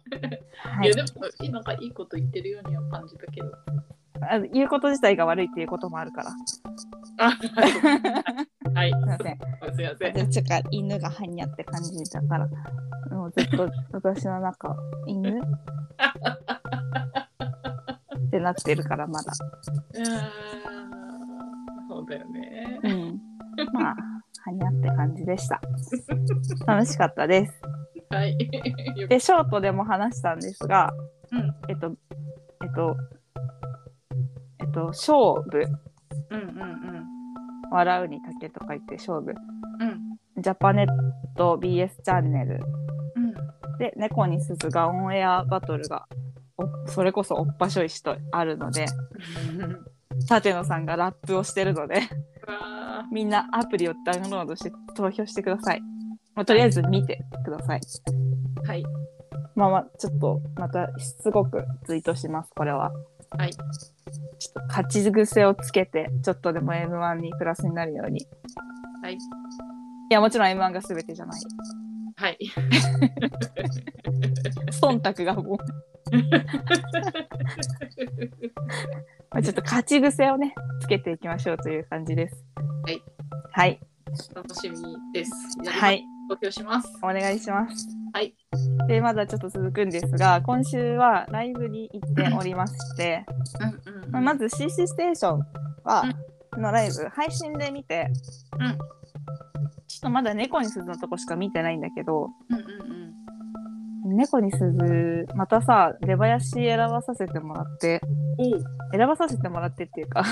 [0.57, 3.51] はいいやでもなんかいいこと言ってるようには感じたけど
[4.21, 6.31] あ言うこと自体が悪いっていうこともあるから。
[7.17, 7.31] あ
[8.73, 9.37] はい すいません。
[9.75, 12.47] すいません私か犬がはにゃって感じだから、
[13.11, 15.39] もうずっと私の中、犬？
[18.17, 19.31] ってなってるから、まだ。
[19.93, 20.05] うーん
[21.87, 23.21] そうだよねうん。
[23.71, 23.95] まあ、
[24.43, 25.61] はにゃって感じでした。
[26.65, 27.53] 楽しかったです。
[28.15, 28.37] はい。
[28.95, 30.93] よ で、ショートでも話したんですが、
[31.31, 31.53] うん。
[31.67, 31.93] えっと、
[32.63, 32.95] えっと、
[34.61, 35.65] えっと、勝負、
[36.29, 37.05] うんうんうん。
[37.71, 39.33] 笑うに竹と書いて勝負、
[39.79, 40.41] うん。
[40.41, 40.87] ジャパネッ
[41.35, 42.61] ト BS チャンネル。
[43.15, 43.33] うん。
[43.79, 46.07] で、猫に鈴がオンエアバトルが、
[46.57, 48.85] おそれこそおっぱしょいしとあるので、
[50.25, 52.03] 舘野さんがラップをしてるので、
[52.47, 55.81] あみんなアプリをダウンロードして投票してください。
[56.35, 57.79] まあ、とりあえず見てください。
[57.79, 58.83] ーはい
[59.55, 62.91] まあまあ、ちょっとまたしつこくツイートします、これは。
[63.37, 68.21] はいちょっと勝ち癖をつけて、ちょっとでも M1 にプラスになるように。
[68.21, 68.27] い
[69.01, 69.17] はい
[70.09, 71.41] や、もちろん M1 が全てじゃない。
[72.17, 72.37] はい
[74.71, 75.57] 忖度がもう。
[79.31, 82.45] まあちょっと勝ち癖をね、つけていきましょうという感じです。
[82.83, 83.01] はい。
[83.51, 83.79] はい。
[84.33, 84.77] 楽しみ
[85.13, 85.31] です
[85.63, 86.14] やりますはい。
[86.27, 86.89] 投票します。
[87.01, 87.87] お願いします。
[88.13, 88.35] はい。
[88.87, 93.25] で、まだちょっと続くんですが、今週はライブに行っておりまして、
[93.87, 94.11] うんうん。
[94.11, 95.39] まあまず CC ステーション
[95.83, 96.03] は、
[96.57, 98.07] のライブ、配信で見て、
[98.59, 98.77] うん。
[99.87, 102.95] ちょっとまだ猫に鈴のとこしか見てないんだけど、うんうん
[104.07, 108.01] 猫に鈴、またさ、出囃子選ばさせてもらって、
[108.91, 110.23] 選ばさせてもらってっていうか、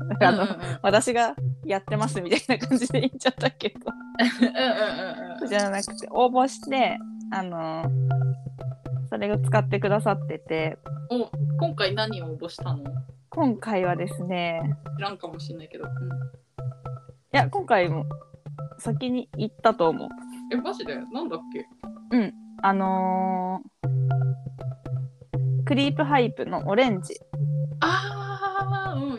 [0.20, 0.78] あの、うんうんうん。
[0.82, 1.34] 私が
[1.64, 3.76] やってますみたいな感じで言っちゃったけど、
[4.40, 4.54] うんうん
[5.42, 6.98] うんじゃなくて、応募して、
[7.32, 7.84] あの、
[9.08, 10.78] それを使ってくださってて、
[11.10, 12.84] お今回何を応募したの？
[13.30, 15.90] 今回はですね、知らんかもしれないけど、うん、い
[17.32, 18.04] や、今回も
[18.78, 20.08] 先に行ったと思う。
[20.52, 20.96] えマジで？
[20.96, 21.66] なんだっけ？
[22.62, 23.90] あのー
[25.64, 27.14] クリープハイプのオレンジ、
[27.80, 28.19] ああうん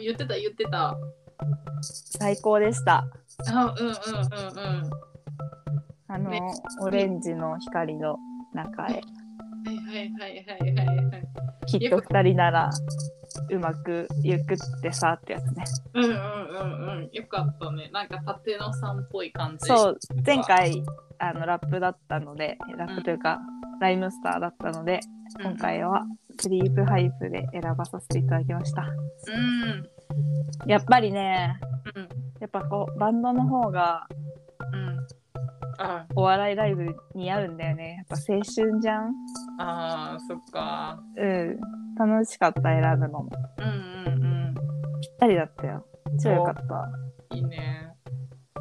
[0.01, 0.95] 言ってた言ってた。
[2.19, 3.05] 最高でした。
[3.47, 4.89] あうんうんうんうん。
[6.07, 6.41] あのーね。
[6.81, 8.17] オレンジの光の
[8.53, 9.01] 中へ、はい
[9.65, 11.27] はいはいはいはいはい。
[11.67, 12.69] きっと二人なら
[13.49, 15.63] うまくゆくってさってやつね。
[15.93, 16.17] うんうんうん
[17.03, 17.09] うん。
[17.11, 17.89] よかったね。
[17.93, 19.67] なんか縦野さんっぽい感じ。
[19.67, 20.83] そう、前回
[21.19, 23.39] あのラップだったので、ラップというか、
[23.79, 24.99] ライムスターだったので、
[25.41, 26.05] 今回は
[26.37, 28.83] クリープハイプで選ばさせていただきました。
[28.83, 29.87] うん
[30.67, 31.59] やっぱりね、
[31.95, 34.07] うんやっぱこう、バンドの方が
[34.73, 35.07] うん
[35.77, 38.05] あお笑いライブ似合うんだよね。
[38.09, 39.13] やっぱ青春じゃん
[39.59, 41.59] あーそっかうん。
[41.97, 43.29] 楽しかった、選ぶのも。
[43.57, 44.17] うんう
[44.51, 44.55] ん
[45.01, 45.85] ぴったりだったよ。
[46.21, 46.61] 超よかった。
[47.31, 47.87] うんいいね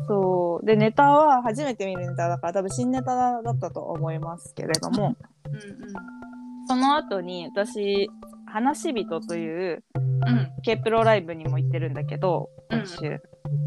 [0.06, 0.66] そう。
[0.66, 6.29] で、ネタは初めて見るネタだから、多分新ネタだったと思いますけれども、うんうん
[6.70, 8.08] その後に私、
[8.46, 9.98] 話し人というう
[10.30, 12.96] ん、K プロライブにも行ってるんだけど、今週。
[13.06, 13.20] うん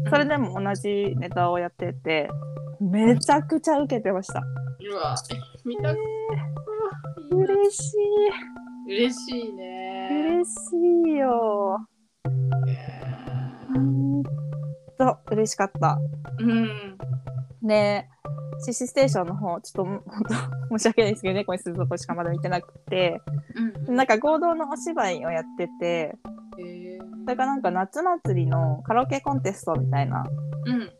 [0.08, 2.28] それでも同じネタをやってて、
[2.80, 4.40] めちゃくちゃ受けてました。
[4.40, 5.14] うわ
[5.66, 5.98] 見たく
[7.36, 7.82] 嬉し
[8.88, 8.94] い。
[8.94, 11.86] 嬉しいね嬉しいよ。
[12.66, 13.02] え
[13.74, 14.22] ほん
[14.96, 15.98] と嬉しかった。
[16.38, 16.98] うん。
[17.62, 18.08] で、
[18.64, 20.02] シシステーションの方、ちょっと本
[20.70, 23.20] 当申し訳ないですけど、猫にするとこしかまだ見てなくて、
[23.86, 23.96] うん。
[23.96, 26.16] なんか合同のお芝居をやってて。
[27.24, 30.24] それからなんか夏祭りのカラオケコンテストみたいな
[30.66, 30.90] うん。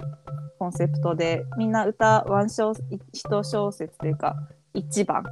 [0.58, 2.72] コンセプトで、みんな歌、ワン小、
[3.12, 4.34] 一小節というか、
[4.72, 5.22] 一番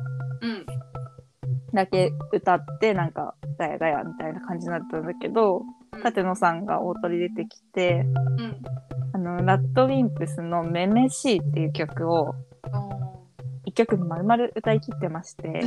[0.40, 0.66] うん。
[1.72, 5.62] だけ歌って、なんか、ガヤガヤみたいな感じになったんだけど、
[6.00, 8.04] 舘野さんが大鳥出てきて、
[8.38, 8.62] うん。
[9.14, 12.34] あの、ラッドウィンプスのめめしいっていう曲を、
[12.72, 12.88] あ
[13.64, 15.62] 一曲丸々歌い切ってまして。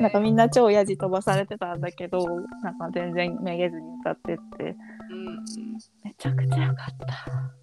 [0.00, 2.24] なんかみんな超ヤジ飛ばされてたんだけど、
[2.62, 4.76] なんか全然めげずに歌ってって、
[5.10, 5.44] うん。
[6.04, 6.96] めちゃくちゃ良かっ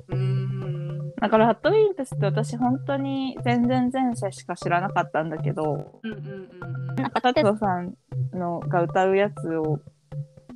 [0.09, 0.13] た。
[0.13, 1.11] うん。
[1.15, 6.11] だから、ラッドウィンプスって私本当に全然前世しか知らなかったんだけど、うん。
[6.11, 6.17] うん。
[6.17, 6.95] うん。
[6.95, 7.93] なんか舘野さん
[8.33, 9.79] のが歌うやつを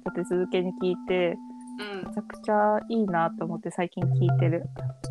[0.06, 1.38] 立て続けに聞いて、
[1.80, 4.64] うんめちゃくちゃいいなと思って最近聞いてる。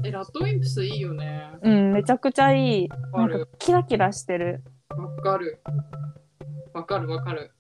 [0.05, 1.51] え、ラッドウィンプスいいよね。
[1.63, 2.89] うん、めちゃくちゃいい。
[3.15, 3.47] なんか。
[3.59, 4.63] キラキラしてる。
[4.91, 5.63] わかる。
[6.75, 7.53] わかるわかる。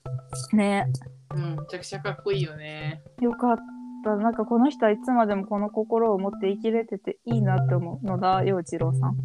[0.52, 0.86] ね。
[1.34, 1.56] うん。
[1.56, 3.02] めちゃくちゃかっこいいよね。
[3.20, 3.56] よかっ
[4.02, 4.16] た。
[4.16, 8.06] なんかこの人はいつまでもこの心を持って生きれてていいなって思う。
[8.06, 9.16] 野田洋次郎さん。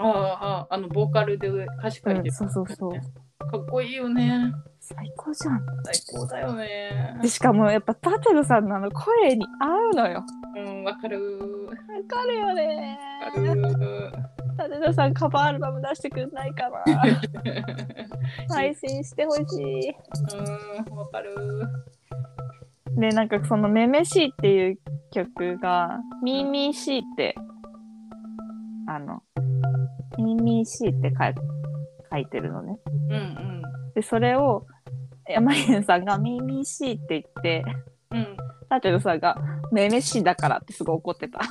[0.00, 2.92] ああ、あの、ボーカルで歌詞書いてる、うん、そうそうそう。
[3.50, 4.52] かっこいいよね。
[4.80, 5.60] 最高じゃん。
[5.84, 7.28] 最高だよねで。
[7.28, 10.24] しかもやっぱ舘野さんのあの声に合うのよ。
[10.56, 11.18] うん、わかる。
[11.68, 11.74] わ
[12.08, 14.12] かるよねわかる。
[14.56, 16.84] 舘野さんカバーアルバム出してくんないかな
[18.54, 19.90] 配信してほしい。
[20.90, 21.34] うん、わかる。
[22.96, 24.78] で、なんかそのめめしいっていう
[25.12, 27.36] 曲が、ミーミーしいって、
[28.86, 29.22] あの、
[30.18, 31.34] ミーミーしいって書い
[32.10, 32.76] 書いてるのね。
[33.10, 33.62] うんうん。
[33.94, 34.66] で、それを、
[35.28, 37.64] 山源さんがミーミーしいって言って、
[38.10, 38.36] うん。
[38.68, 39.38] 舘野さんが、
[39.70, 41.40] めめしいだからってすごい怒ってた。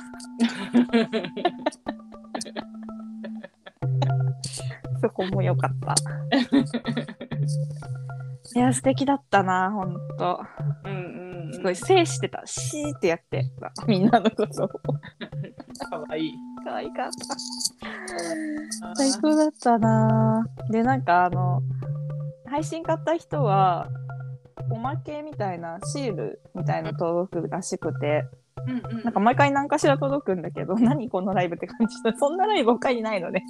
[5.00, 5.94] そこも良かった。
[8.54, 10.40] いや、素敵だったな、ほんと。
[10.84, 11.52] うんうん。
[11.52, 12.42] すごい、制してた。
[12.46, 13.72] シーってやってた。
[13.86, 14.68] みんなのことを。
[14.68, 16.32] かわいい。
[16.64, 18.94] 可愛かった。
[18.94, 20.46] 最高だったな。
[20.70, 21.62] で、なんかあの、
[22.46, 23.88] 配信買った人は、
[24.70, 28.24] おまけみたいなシールみたいなの届くらしくて、
[28.66, 29.04] うんうん。
[29.04, 33.44] なんか毎回何かしら届くんだけど、何このライブって感じで、そんなライブ他にないのね。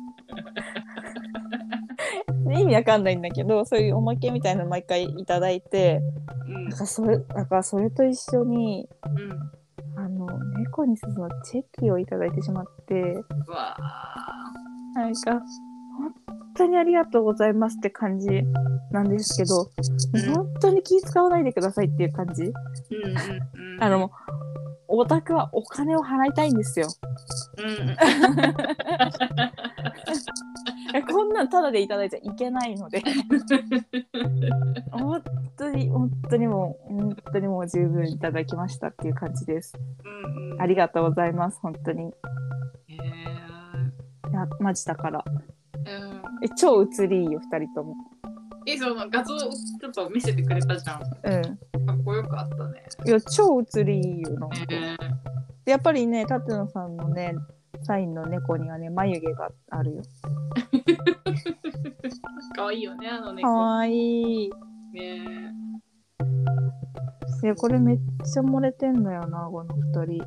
[2.52, 6.00] 意味わかんないんだけど、そういうおまけみたいなの毎回いただいて、
[6.46, 9.52] うんなんかそれ、なんかそれと一緒に、うん。
[9.98, 10.26] あの、
[10.58, 14.52] 猫に鈴のチェキをいただいてしまって、うわあ。
[14.94, 16.14] なんか、本
[16.54, 18.28] 当にありがとうございますって感じ
[18.92, 19.70] なんですけど、
[20.12, 22.44] うん本当に気使わないでくださいっていう感じ。
[22.44, 22.54] うんうん
[23.74, 23.82] うん。
[23.82, 24.10] あの、
[24.88, 26.88] オタクはお金を払いたいんですよ。
[27.58, 27.96] うん
[30.92, 33.02] や こんなんタダでいただいちゃいけないので、
[34.90, 35.22] 本
[35.56, 39.74] 当に、本当にもう、本当にもう十分いただきましたっていう感じです。
[40.04, 40.62] うんうん。
[40.62, 42.04] ありがとうございます、本当に。
[42.04, 45.24] へいや、マジだから。
[45.86, 45.94] え。
[45.94, 46.44] うん。
[46.44, 47.94] え、超映りいいよ、二人とも。
[48.66, 51.00] え、その画像ちょっと見せてくれたじゃん。
[51.00, 51.68] かうん。
[52.00, 52.84] っこよかったね。
[53.06, 54.56] いや、超映りいいよ、なんか。
[54.70, 54.96] え
[55.64, 57.34] でやっぱりね、舘野さんのね、
[57.82, 60.02] サインの猫にはね、眉毛があるよ。
[60.72, 63.54] ー、かわいいよね、あのか猫。
[63.54, 64.50] わいい。
[64.92, 65.54] ね
[67.42, 70.24] いや、これめっちゃ漏れてんのよな、この二人。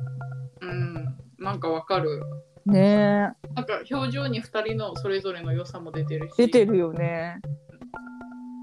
[0.62, 1.16] うん。
[1.38, 2.22] なんかわかる。
[2.64, 6.34] ねなんか表情に二人のそれぞれの良さも出てるし。
[6.38, 7.40] え、出てるよね。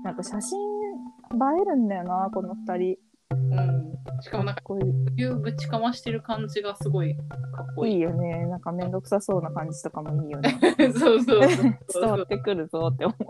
[0.04, 2.98] なんか写真映えるんだよな、この二人。
[3.32, 3.79] うん。
[4.22, 4.84] しかもなんか、こいい。
[5.16, 7.22] 冬ぶちかましてる感じがすごいか
[7.64, 7.96] っこいい。
[7.96, 8.46] いいよね。
[8.48, 10.58] なんかめんどくさそうな感じとかもいいよね。
[10.98, 12.04] そうそうそう伝そう。
[12.12, 13.28] わってくるぞって思う。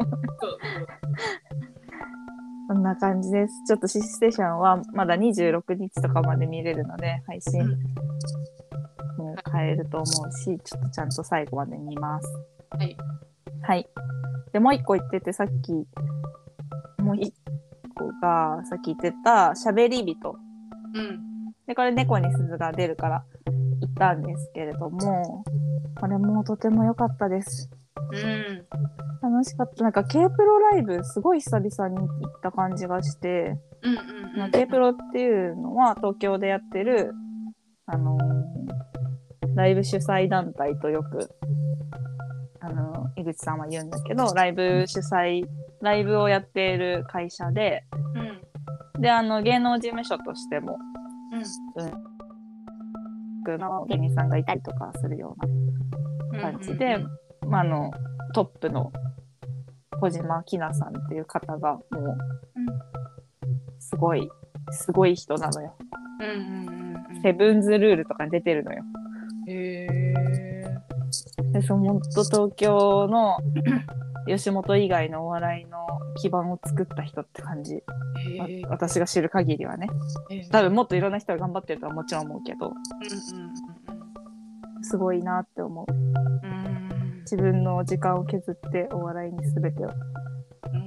[2.68, 3.64] そんな感じです。
[3.66, 8.20] ちょっとシステーションはまだ26日とかまで見れるので、配信うん
[9.20, 12.28] もう変えると思うし、ちょっとちゃんと最後まで見ます。
[12.70, 12.96] はい。
[13.62, 13.88] はい。
[14.54, 15.72] で、もう一個言ってて、さっき、
[17.02, 17.34] もう一
[17.96, 20.36] 個が、さっき言ってた、喋り人。
[20.94, 21.54] うん。
[21.68, 25.44] で、これ猫に鈴が出るから言ったんですけれども、
[26.00, 27.70] これもとても良かったです。
[28.12, 29.32] うん。
[29.32, 29.84] 楽しかった。
[29.84, 34.52] なんか K プロライブすごい久々に行った感じがして、うんうんまあうん。
[34.52, 37.14] K プロっていうのは東京でやってる、
[37.86, 38.50] あのー
[39.56, 41.30] ライブ主催団体とよく、
[42.62, 45.46] あのー井口さんは言うんだけど、ライブ主催、
[45.82, 47.84] ライブをやっている会社で、
[48.96, 49.02] うん。
[49.02, 50.78] で、あの、芸能事務所としても
[51.34, 51.38] う
[53.58, 54.30] の芸人さん。
[54.30, 55.36] がいたりとかするよ
[56.32, 56.96] うな感じで、
[57.42, 57.50] うん。
[57.50, 57.92] まあ、あの
[58.34, 58.92] トップの
[60.00, 60.98] 小島きなさん。
[60.98, 61.84] っていう方がもう
[63.80, 64.30] すごい
[64.72, 65.76] すごい人なのよ。
[66.22, 66.30] うん。
[66.30, 66.32] うん。
[66.32, 67.06] うん。
[67.16, 67.22] うん。
[67.22, 68.84] セブンズルールとかに出てるのよ。
[69.48, 70.09] へえ
[71.52, 73.38] でそのと東京の
[74.28, 75.88] 吉本以外のお笑いの
[76.22, 77.82] 基盤を作った人って感じ、
[78.68, 79.88] 私が知る限りはね。
[80.52, 82.68] 多分もっといろんな人が頑張ってるとはもちろん思うけど。
[82.68, 83.70] うん
[84.82, 85.92] すごいなって思う。
[85.92, 86.52] うん。
[86.52, 86.80] うんうん
[87.30, 89.90] 自分の時間を削ってお笑いに全てを。
[89.90, 90.78] う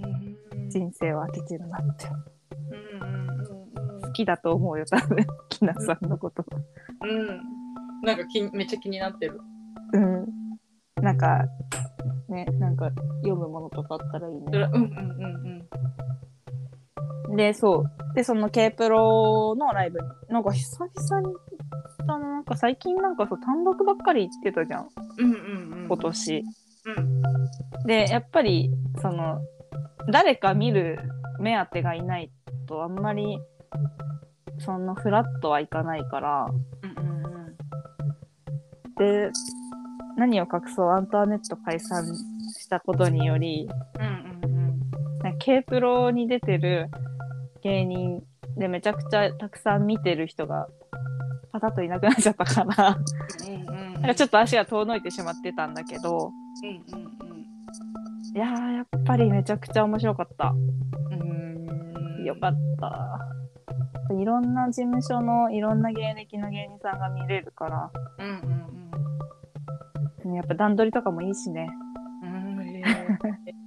[0.56, 0.68] ん。
[0.68, 2.06] 人生を当ててるなって。
[2.70, 5.24] うんうんうん好きだと思うよ多分。
[5.48, 6.44] きなさんのこと。
[7.02, 7.40] うん。
[8.02, 9.40] なんかきめっちゃ気になってる。
[9.92, 10.41] うん
[11.02, 11.44] なんか
[12.28, 12.90] ねなんか
[13.22, 14.40] 読むものとかあったらいいね。
[14.44, 14.92] うんうん
[17.30, 18.14] うんでそう。
[18.14, 24.88] でその K プロのライブになんか久々に行ったななんか最近なんかそう単独ばっかり行ってたじゃん。
[25.18, 25.36] うんうんう
[25.76, 25.82] ん。
[25.82, 26.44] うん今年。
[26.84, 27.22] うん。
[27.86, 29.40] でやっぱりその
[30.10, 30.98] 誰か見る
[31.40, 32.30] 目当てがいない
[32.66, 33.38] とあんまり
[34.58, 36.46] そのフラットはいかないから。
[36.82, 37.56] うんうんうん。
[38.96, 39.30] で
[40.16, 42.04] 何を隠そうアンターネット解散
[42.58, 44.76] したことによりうんうん
[45.24, 45.38] うん。
[45.38, 46.90] K プロに出てる
[47.62, 48.22] 芸人
[48.56, 50.68] でめちゃくちゃたくさん見てる人が
[51.52, 52.76] パタッといなくなっちゃったから。
[52.76, 52.96] なん
[53.48, 53.96] うん。
[53.96, 56.32] うんかちょっと足が遠のいてしまってたんだけど。
[56.62, 57.12] うんうん
[58.34, 60.54] いやーやっぱりめちゃくちゃ面白かった。
[61.10, 61.66] うん。
[61.68, 63.18] うんよかった。
[64.14, 68.81] いろんな事務所のいろんな芸歴の芸人さんが見れるから、うんうん
[70.30, 71.66] やっぱ段取りとかもいいしね。
[72.22, 72.82] うんえ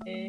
[0.09, 0.27] へえ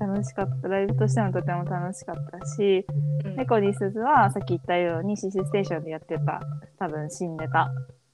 [0.00, 0.68] 楽しかった。
[0.68, 2.86] ライブとしてもとても楽しかったし、
[3.24, 6.40] うん猫に鈴はさっき言ったように CC ステーションでやってた
[6.78, 7.70] 多分新ネタ。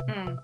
[0.07, 0.38] うん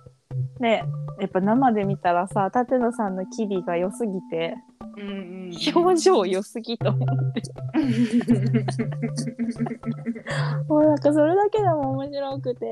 [0.60, 0.84] で、
[1.20, 4.54] やっぱ生で見たらさ、舘野さんの機微が良すぎて、
[4.96, 5.34] うんうん
[5.74, 7.42] 表情良すぎと思って。
[10.68, 12.66] もうなんかそれだけでも面白くて。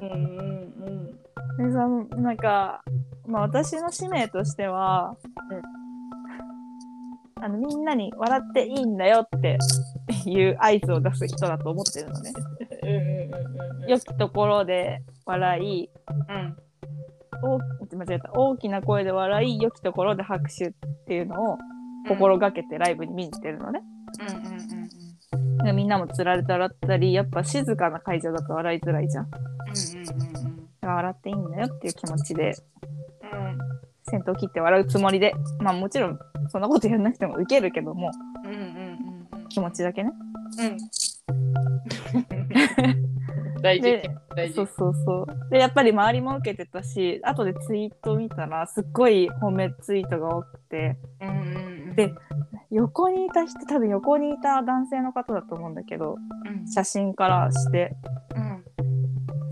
[0.00, 1.20] うんうん
[1.58, 2.82] でそのなんか、
[3.26, 5.16] まあ、私の使命としては、
[7.42, 9.58] あのみんなに笑っていいんだよって
[10.26, 12.32] いう合図を出す人だと思ってるのね。
[12.82, 15.90] うんうんうん良きところで笑い。
[16.28, 16.56] うん。
[17.42, 18.30] 大間違えた。
[18.34, 20.72] 大きな声で笑い良きところで拍手っ
[21.06, 21.58] ていうのを
[22.08, 23.80] 心がけてライブに見に行ってるのね。
[24.20, 24.70] うんうんうん
[25.62, 29.24] でみんなもつられたらったりやっぱ静かな会場だと笑いづらいじゃん。
[29.24, 29.30] うん
[30.86, 32.54] 笑っていいんだよっていう気持ちで
[33.22, 33.58] うん。
[34.08, 38.10] 先頭切って笑うつもりでまあもちろんそんなことやんなくてもウケるけども
[38.44, 38.62] うんうんうん
[39.40, 39.48] うん。
[39.48, 40.10] 気持ちだけね。
[40.58, 40.78] うん
[43.62, 44.54] 大事で大事。
[44.54, 45.50] そうそうそう。
[45.50, 50.96] でやっぱり周りも受けてたし後でツイート見たらすっごい褒めツイートが多くて。
[51.20, 51.96] うんうんうん。
[51.96, 52.14] で
[52.70, 56.68] 横にいた人多分横にいた男性の方だと思うんだけどうん。
[56.68, 57.96] 写真からして。
[58.36, 58.64] うん。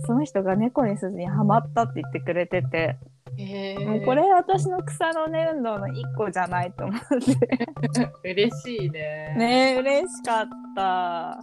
[0.06, 2.96] その人が猫に鈴にハマったって言ってくれてて、
[3.84, 8.10] もうこれ私の草の根運動の一個じゃないと思って。
[8.24, 9.34] 嬉しいね。
[9.36, 11.38] ねえ嬉しかった。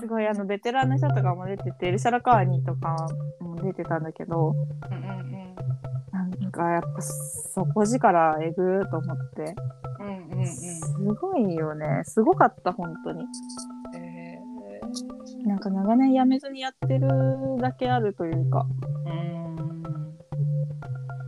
[0.00, 2.96] すごいあのベテランの人とかも出ててエルシャラカーニとか
[3.40, 4.54] も出てたんだけど
[4.90, 5.28] うんうん
[6.12, 9.54] なんかやっぱ底力えぐーと思って。
[10.00, 12.02] うんうんうんすごいよね。
[12.04, 13.22] すごかった本当に。
[13.22, 14.40] うんへ
[15.44, 17.08] なんか長年やめずにやってる
[17.60, 18.66] だけあるというか。
[19.06, 19.56] えうん。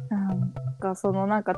[0.08, 1.54] なんかそのなんか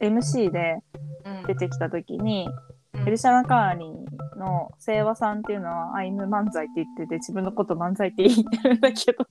[0.00, 0.78] MC で
[1.24, 1.46] うん。
[1.46, 2.48] 出てきた時に、
[2.94, 3.08] うん。
[3.08, 4.06] エルシャラカーニ
[4.40, 9.26] の清和さんっていうのはアイム漫才って言ってて自分のこと漫才って言ってるんだけど。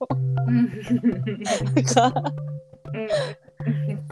[0.46, 0.66] うん。
[1.74, 2.32] なんか
[2.92, 3.08] うん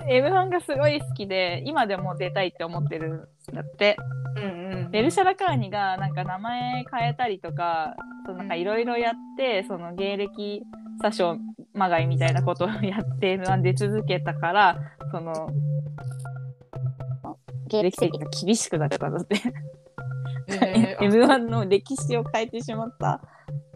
[0.09, 3.97] M1 がすごい好きで今でも出たいって思ってるんだって。
[4.37, 10.63] うんうんエルシャラカーニがなんか名前変えたりとかそのなんかいろいろやってその芸歴
[11.03, 11.39] 詐称
[11.75, 14.79] まがいみたいなことをやって M1 出続けたから
[15.11, 15.51] その
[17.69, 19.37] 芸歴制限が厳しくなったんだって
[20.49, 23.21] へえ M1 の歴史を変えてしまった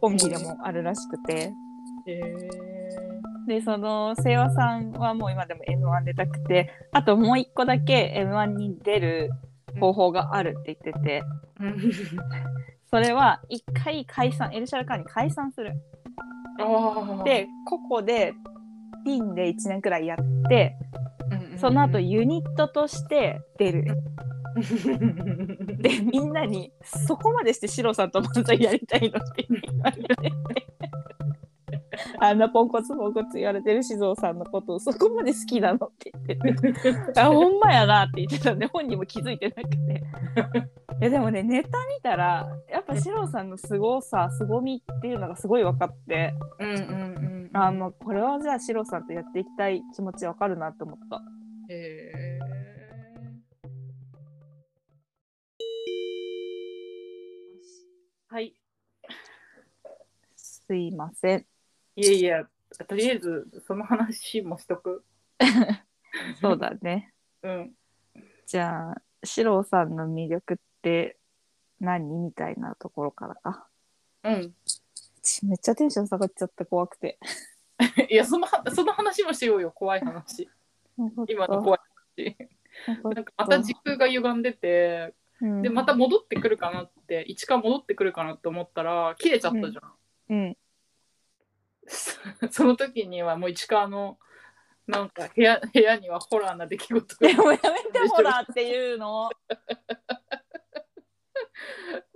[0.00, 1.34] コンビでもあるらしくて。
[1.34, 1.52] へ
[2.06, 2.48] え
[3.44, 9.30] でその清和さんはもう今でも M1 出たくてあともう一個だけ M1 に出る
[9.80, 11.22] 方法があるって言ってて。
[12.92, 15.72] それは一回解散エルシャラカーに解散する。
[17.24, 18.34] で個々で
[19.04, 20.76] ピンで1年くらいやって
[21.56, 23.96] その後ユニットとして出る
[24.54, 26.72] でみんなに
[27.06, 30.08] 「そこまでしてシロさんと漫才やりたいの?」って言われて。
[32.20, 36.72] あんなポンコツポンコツ言われてる静雄さんのことをそこまで好きなのって言って
[37.12, 38.54] て あほんまやなって言ってた。
[38.54, 39.76] んで本人も気づいてなくて。
[41.00, 46.32] いやでもねネタ見たらやっぱシロさんの凄さ凄みっていうのがすごい分かって。
[46.60, 46.78] うんうんう
[47.28, 51.20] んあもうこれはじゃあシロさんとやっていきたい気持ち分かるなって思った。
[51.68, 52.31] へー
[58.32, 58.54] はい
[60.36, 61.46] すいません。
[61.96, 62.48] いやいや
[62.88, 65.04] とりあえずその話もしとく
[66.40, 67.12] そうだね。
[67.42, 67.74] うん
[68.46, 71.18] じゃあ、シロさんの魅力って
[71.78, 73.68] 何みたいなところからか。
[74.22, 74.54] うん
[75.20, 77.18] ちめっちゃテンション下がっちゃって怖くて。
[78.08, 80.48] いやそのはその話もしようよ怖い話
[81.28, 81.80] 今の怖い
[82.16, 82.36] 話
[83.14, 85.14] なんかまた時空が歪んでて
[85.60, 89.92] でまた戻ってくるかなって一から戻ってくるかなって思ったら切れちゃったじゃん、
[90.30, 90.56] うん。
[92.50, 94.18] その時にはもう市川の
[94.86, 97.68] なんか部屋部屋にはホラーな出来事がでもやめて
[98.08, 99.30] ホラーっていうの。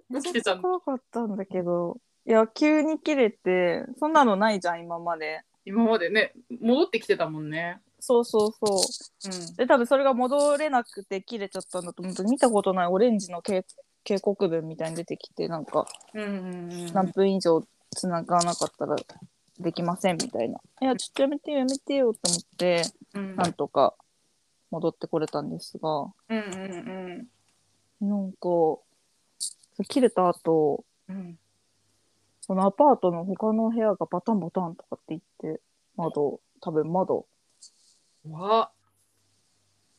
[0.08, 1.98] めちゃくちゃ怖かったんだけど。
[2.26, 5.42] いや、急に切れて、そんなのないじゃん、今まで。
[5.64, 7.80] 今までね戻ってきてたもんね。
[7.98, 8.70] そうそうそう。
[9.30, 13.64] うんで、多分それが戻れなくて切れちゃったんだと思うと、見たことないオレンジの警
[14.06, 15.84] 警告文みたいに出てきて、なんか、
[16.14, 16.92] うんうんうん。
[16.92, 18.94] 何分以上つながなかったら
[19.58, 20.60] できませんみたいな。
[20.80, 22.82] いや、ちょっとやめてよ、やめてよと思って、
[23.14, 23.34] うん。
[23.34, 23.94] なんとか
[24.70, 28.82] 戻ってこれたんですが、うんうんなんか、そ
[29.80, 31.36] う切れた後、うん。
[32.42, 35.20] そのアパートの他の部屋がバタンバタンとかって言っ
[35.56, 35.60] て、
[35.96, 37.26] 窓、多分窓。
[38.24, 38.70] うんわ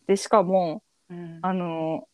[0.07, 1.39] で、しかも、うん。
[1.41, 2.07] あの、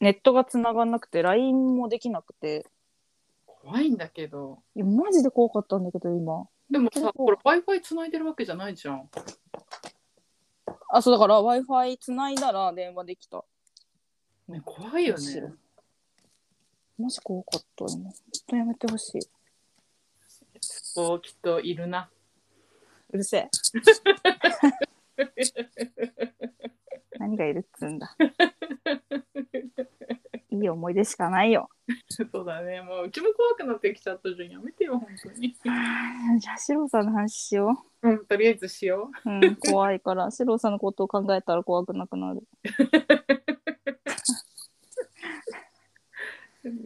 [0.00, 2.66] ネットが繋がんなくて、LINE もできなくて、
[3.46, 6.46] 怖いんだけどいや、マジで怖かったんだけど、今。
[6.70, 9.08] でもさこれ w i f i つないでるわけじゃないじゃん。
[10.90, 13.44] あ、そうだから Wi-Fi 繋いだら電話できた。
[14.48, 15.52] ね、怖いよね。
[16.98, 18.04] マジ怖かった、今。
[18.04, 18.12] ほん
[18.46, 19.20] とやめてほしい。
[20.60, 22.08] そうきっといるな。
[23.10, 23.50] うるせえ。
[27.18, 28.16] 何がいるっつうんだ。
[30.50, 31.68] いい思い出しかないよ。
[32.08, 32.82] そうだね。
[32.82, 34.50] もううちも怖くなってきちゃったじゃん。
[34.50, 35.52] やめてよ、本当に。
[35.52, 39.30] じゃあ、シロさんの話しようん、とりあえずしよう。
[39.30, 42.42] うん、怖いから、シロさんのことを考えたら怖くなくなる。
[46.64, 46.64] う。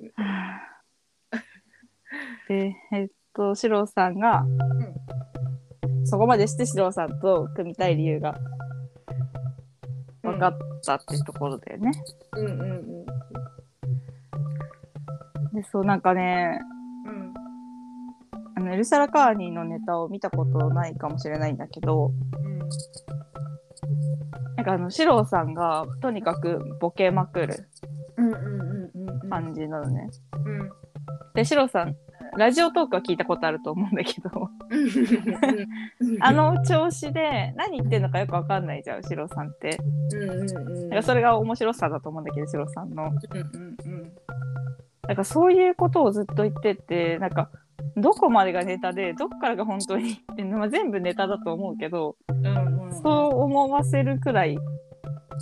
[2.48, 4.44] で、えっと、シロさんが、
[6.04, 8.38] そこまでしてシロさんと組みたい理由が
[10.22, 11.92] 分かったってところだよね。
[12.36, 13.06] うんうんうん
[15.52, 16.60] で、そう、なんかね、
[17.06, 17.34] うん。
[18.54, 22.12] あのエルサラカーニのネタを見たことないかもしれないんだけど、
[24.56, 27.68] なんかあの、シロさんがとにかくボケまくる
[28.16, 30.08] うんうんうんうん感じなのね。
[30.44, 30.70] うん。
[31.34, 31.96] で、シロさん、
[32.36, 34.30] ラジオトークは聞いたことあると思うんだけど、
[34.70, 39.78] うんあの調子で何言ってんのかよくわかんないじゃん、シロさんって。
[40.12, 43.04] うんうんそれが面白さだと思うんだけど、シロさんの。
[43.04, 44.12] うんうんうん
[45.06, 47.50] なんかそういうことをずっと言ってて、なんか、
[47.96, 54.58] どこまでがネタで、どっからが本当にって、まあ、全部ネタだと思うけど、うんうんそう思わせるくらい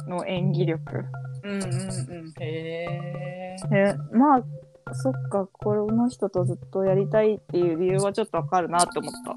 [0.09, 1.05] の演技力。
[1.45, 4.43] うんうんうんへえでまあ、
[4.95, 9.35] そっか、この人とずっとやりたいっていう理由はちょっとわかるなって思った。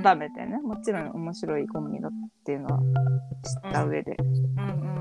[0.00, 2.10] 改めてね、もちろん面白いコンビだっ
[2.44, 2.80] ていうのは
[3.62, 4.16] 知った上で。
[4.56, 4.96] うんうん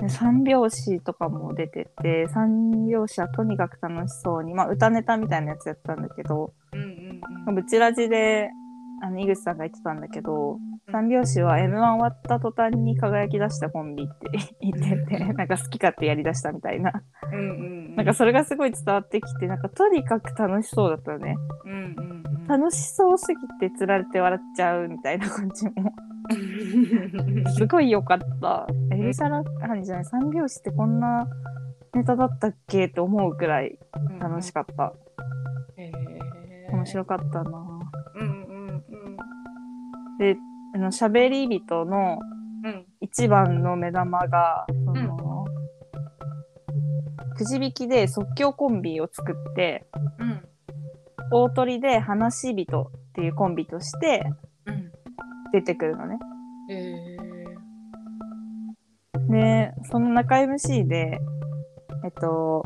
[0.00, 7.54] で三拍子とかも出てて、三拍子はとにかく楽しそうに、まあ歌ネタみたいなやつやったんだけど、うんうんうん。
[7.54, 8.48] ブチラジで、
[9.02, 10.58] あの、井口さんが言ってたんだけど、
[10.92, 14.14] 三拍子は M1 終わった途端に輝き出したコンビって
[14.60, 16.92] 言ってて、なんか好き勝手やり出したみたいな。
[17.32, 21.36] うんうんなんかそれがすごい伝わってきて、なんかとにかく楽しそうだったよね。
[21.64, 22.20] うんうんうん
[22.50, 25.72] 楽しそうすぎて釣られて笑っちゃうみたいな感じも。
[27.54, 28.66] すごい良かった。
[28.90, 31.28] エルサラハニじゃない、三拍子ってこんな
[31.94, 33.78] ネタだったっけって思うくらい
[34.18, 34.92] 楽しかった。
[35.76, 35.92] へ
[36.68, 37.80] え面白かったな。
[38.16, 38.60] うんうん
[40.18, 40.36] で、
[40.74, 42.18] あの、喋り人の
[42.64, 42.70] うん。
[42.70, 45.46] うん一番の目玉が、その、
[47.34, 49.86] くじ引きで即興コンビを作って、
[50.18, 50.42] うん。
[51.32, 54.30] 大鳥で話し人っていうコンビとして
[54.66, 54.92] うん。
[55.52, 56.18] 出てくるのね。
[56.68, 57.16] へえ
[59.30, 61.18] で、その中 MC で、
[62.04, 62.64] えっと、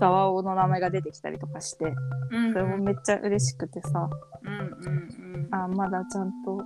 [0.00, 1.94] ザワオの名前が出てきたりとかして、
[2.30, 4.08] うんそれもめっちゃ嬉しくてさ、
[4.42, 6.58] うんうんあまだちゃんと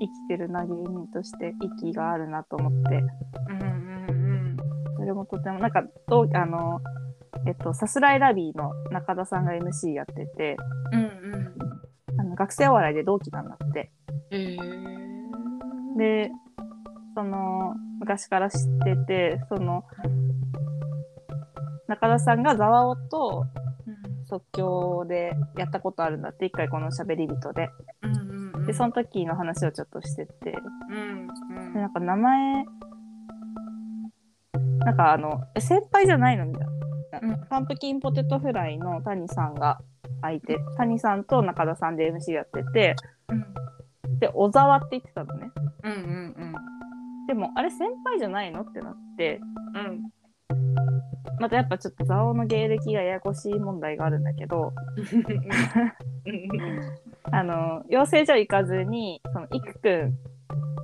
[0.00, 2.96] 生きてるな芸人として息があるなと思って。
[3.48, 3.84] うんうん
[4.96, 6.80] それもとてもなんかどうあの
[7.46, 10.56] えっとさすらいラビーの中田さんが MC やってて
[10.92, 11.54] うんうん。
[12.18, 13.90] あの学生お笑いで同期なんだって。
[14.30, 14.58] へえ。
[15.98, 16.30] で
[17.14, 19.84] その昔から知っててその
[21.88, 23.46] 中田さんがざわおと
[24.26, 27.68] 即興でやったことあるんだって一回このしゃべり人で。
[28.02, 28.66] うんうんうん。
[28.66, 30.54] でその時の話をちょっとしてて。
[30.90, 31.26] うん
[31.74, 32.64] でなんか名前
[34.78, 36.66] なんかあのえ先輩じゃないのみたい
[37.20, 37.46] な、うん。
[37.48, 39.78] パンプキンポテトフライの谷さんが
[40.22, 40.58] 相手。
[40.76, 42.96] 谷さんと中田さんで MC やってて。
[43.28, 44.18] うん。
[44.18, 45.50] で小沢って言ってたのね。
[45.82, 46.54] うんうん。
[47.26, 49.40] でもあれ先輩じゃないのってなって。
[49.74, 50.10] うん
[51.40, 54.72] またやっぱちょっと蔵王の芸歴がややこしい問題があるんだけど。
[57.30, 60.14] あの養成所行かずにそのいくくん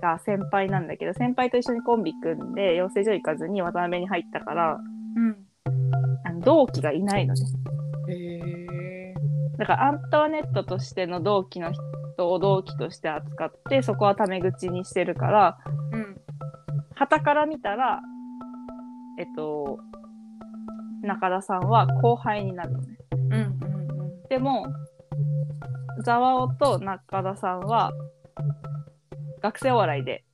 [0.01, 4.81] が先輩なんだけど先輩と一緒にコンビ組んで養成所行かずに渡辺に入ったから
[5.17, 5.37] うん。
[6.25, 7.41] あの同期がいないのね。
[8.09, 9.15] へえ
[9.59, 15.59] だからアントワネットとしての同期の人を同期として扱ってそこはタメ口にしてるから
[15.93, 16.17] うん。
[16.95, 18.01] 旗から見たら
[19.19, 19.79] えっと
[21.03, 22.97] 中田さんは後輩になるのね。
[23.13, 23.61] うんうん
[24.29, 24.67] でも
[26.05, 27.93] ザワオと中田さんは
[29.43, 30.25] 学生お笑いで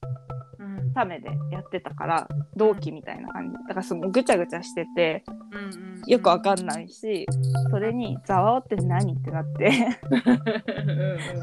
[0.58, 3.54] うんタメでやってたから同期みたいな感じ。
[3.54, 7.26] だからそのぐちゃぐちゃしててうんよくわかんないし
[7.70, 9.72] それにザワオって何ってなって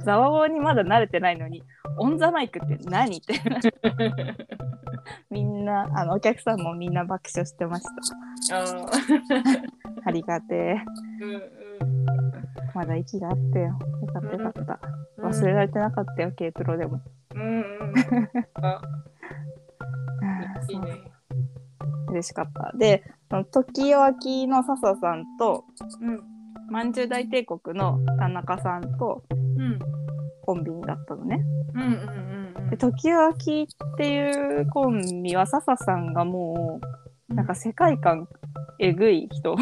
[0.06, 1.64] ザワオにまだ慣れてないのに
[1.98, 3.34] オンザマイクって何って
[5.30, 7.86] みん なあのお客さんもみんな爆笑してまし
[8.50, 8.58] た。
[8.60, 9.84] あー。
[10.06, 10.76] ありがてえ。
[11.22, 11.42] うん
[12.74, 13.78] まだ息があってよよ
[14.14, 14.80] かったよかった。
[15.18, 15.30] うん。
[15.30, 17.02] 忘れられてなかったよ K プロでも。
[17.36, 17.64] うんうん
[18.56, 18.82] あ。
[20.70, 21.12] いいね。
[22.10, 22.72] 嬉しかった。
[22.78, 25.66] でその時脇の笹さんと
[26.02, 26.22] うん。
[26.70, 29.80] まんじゅう大帝国の田中さんとうん。
[30.46, 31.44] コンビだったのね。
[31.74, 32.43] うんうんうん
[32.74, 36.80] で時脇っていうコンビは笹さんがも
[37.30, 38.28] うなんか世界観
[38.80, 39.56] えぐい人。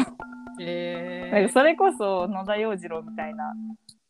[0.60, 3.52] へなんかそれこそ野田洋次郎みたいな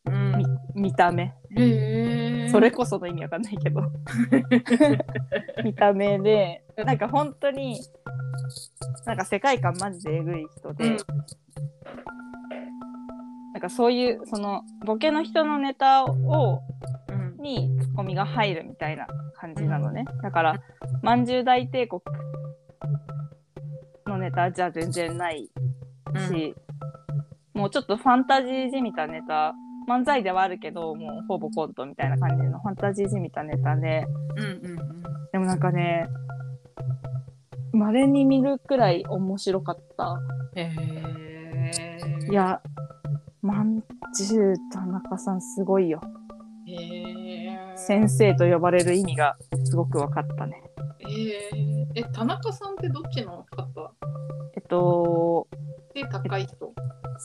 [0.05, 0.43] うん。
[0.73, 1.23] 見た目。
[1.23, 3.81] へえそれこその意味わかんないけど。
[5.65, 7.81] 見た目でなんか本当に
[9.05, 10.97] なんか世界観マジでえぐい人で、うん。
[13.51, 16.92] なんかそういうそのボケの人のネタをうん
[17.43, 20.61] にツッコミが入るみたいな感じなのね、だから
[21.03, 22.01] まんじゅう大帝国
[24.07, 25.51] のネタじゃ全然ない
[26.29, 26.55] し、
[27.53, 29.53] もうちょっとファンタジーじみたネタ
[29.87, 34.07] 漫才ではあるけどもうほぼコントみたいな感じのファンタジーじみたネタで。
[34.37, 35.03] うんうんうん。
[35.33, 36.07] でもなんかね
[37.73, 40.19] 稀に見るくらい面白かった。
[40.55, 40.71] へ
[41.71, 41.71] え
[42.29, 42.61] いや
[43.41, 43.83] まん
[44.15, 45.99] じゅう田中さんすごいよ
[47.75, 50.61] 先生と呼ばれる意味がすごく分かったね。
[50.99, 53.93] えー、え田中さんってどっちの方？
[54.55, 55.47] えっと
[55.93, 56.73] で高い人？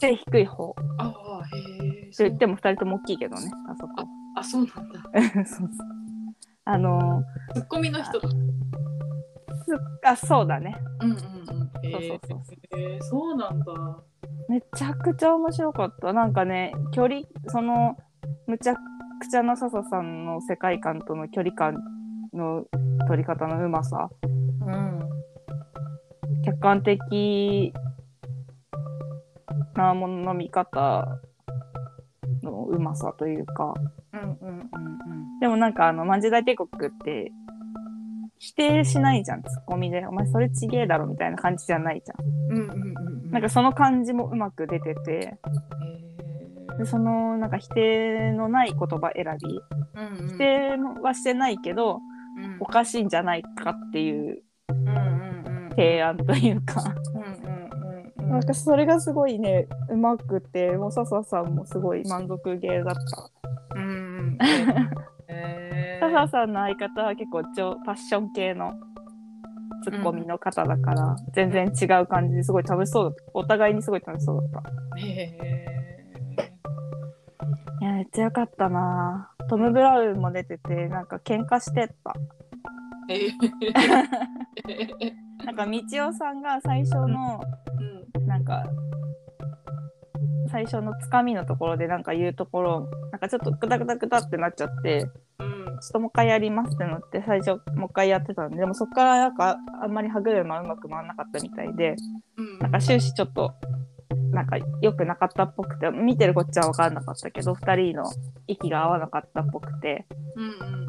[0.01, 0.75] 背低い方。
[0.99, 3.95] ああへえと言っても2人とも大きいけどねあそこ。
[4.37, 5.01] あそうなんだ。
[5.33, 5.69] そうそう。
[6.65, 7.23] あの
[7.55, 8.37] ツッコミの人だす
[10.05, 10.77] あそうだね。
[11.01, 11.87] うんうんうん。
[11.87, 12.43] へそうそう
[12.77, 13.37] えー、そう。
[13.37, 13.65] なんだ。
[14.49, 16.13] めちゃくちゃ面白かった。
[16.13, 17.97] なんかね距離その
[18.47, 18.79] むちゃく
[19.27, 21.83] ちゃな笹さんの世界観との距離感
[22.33, 22.65] の
[23.09, 24.09] 取り方のうまさ。
[24.23, 25.01] うん。
[26.45, 27.73] 客観的
[29.75, 31.21] なものの見方
[32.43, 33.75] のうまさというか。
[34.13, 34.69] うんうんうん
[35.41, 37.33] でもなんかあの「万事大帝国」って
[38.39, 39.43] 否定しないじゃん。
[39.43, 42.27] ツッコミで「お前それちげえだろ」みたいな感じじゃないじゃん。
[42.27, 42.97] うんうんうん
[43.27, 43.31] うん。
[43.31, 45.13] なんかその感じもうまく出てて。
[45.13, 45.39] へ
[46.79, 49.61] でそのなんか否定のない言葉選び。
[50.01, 50.29] ーうんうん。
[50.29, 51.99] 否定はしてないけど
[52.37, 52.57] うん。
[52.61, 56.83] おかしいんじゃないかっていううんうんうん提案というか。
[57.15, 57.71] うんうん
[58.19, 58.43] うんなん。
[58.43, 63.01] かそれがすごいねうまくてもう笹さんもすごい満足げだった。
[63.75, 63.89] うんう
[64.23, 64.39] ん。
[65.29, 68.73] へ ー笹さんの相方は結構超ファッション系の
[69.85, 73.23] ツッコミの方だから、全然違う感じですごい楽しそうだった。
[73.35, 74.71] お互いにすごい楽しそうだった。
[74.99, 75.98] へ
[77.81, 79.31] いやめっちゃよかったな。
[79.49, 82.13] トム・ブラウンも出ててなんか喧嘩してた。
[85.45, 87.41] なんか道夫さんが最初の
[88.17, 88.27] うん。
[88.27, 88.65] なんか
[90.51, 95.09] 最初のつかみのところでなんか言うところなんかちょっとグタグタグタってなっちゃって
[95.39, 95.49] うん。
[95.81, 101.95] ちょっともう一回やりますってなって最初もう一回やってたんででもそこからなんかあんまり歯車うまく回らなかったみたいで
[102.37, 102.59] うん。
[102.59, 103.55] なんか終始ちょっと
[104.33, 108.11] なんか良くなかったっぽくて見てるこっちは分かんなかったけど2人の
[108.47, 110.07] 息が合わなかったっぽくて。
[110.37, 110.47] うんう
[110.85, 110.89] ん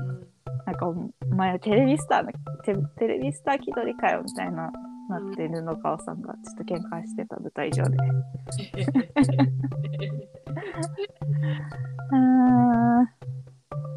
[0.65, 0.95] なんかお
[1.36, 2.32] 前テレビスターの
[2.63, 4.72] テテレビスター気取りかよみたいな
[5.09, 7.97] なって布川さんがちょっと喧嘩してた舞台上で。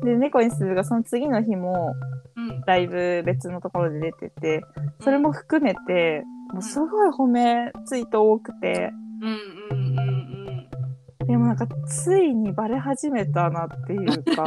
[0.04, 1.92] で猫にするがその次の日も
[2.36, 2.62] うん。
[2.66, 4.62] ライブ別のところで出てて
[5.00, 8.90] それも含めてもうすごい褒めツイート多くて
[9.22, 14.44] うんうんうんでもなんかついにバレ始めたなっていうか。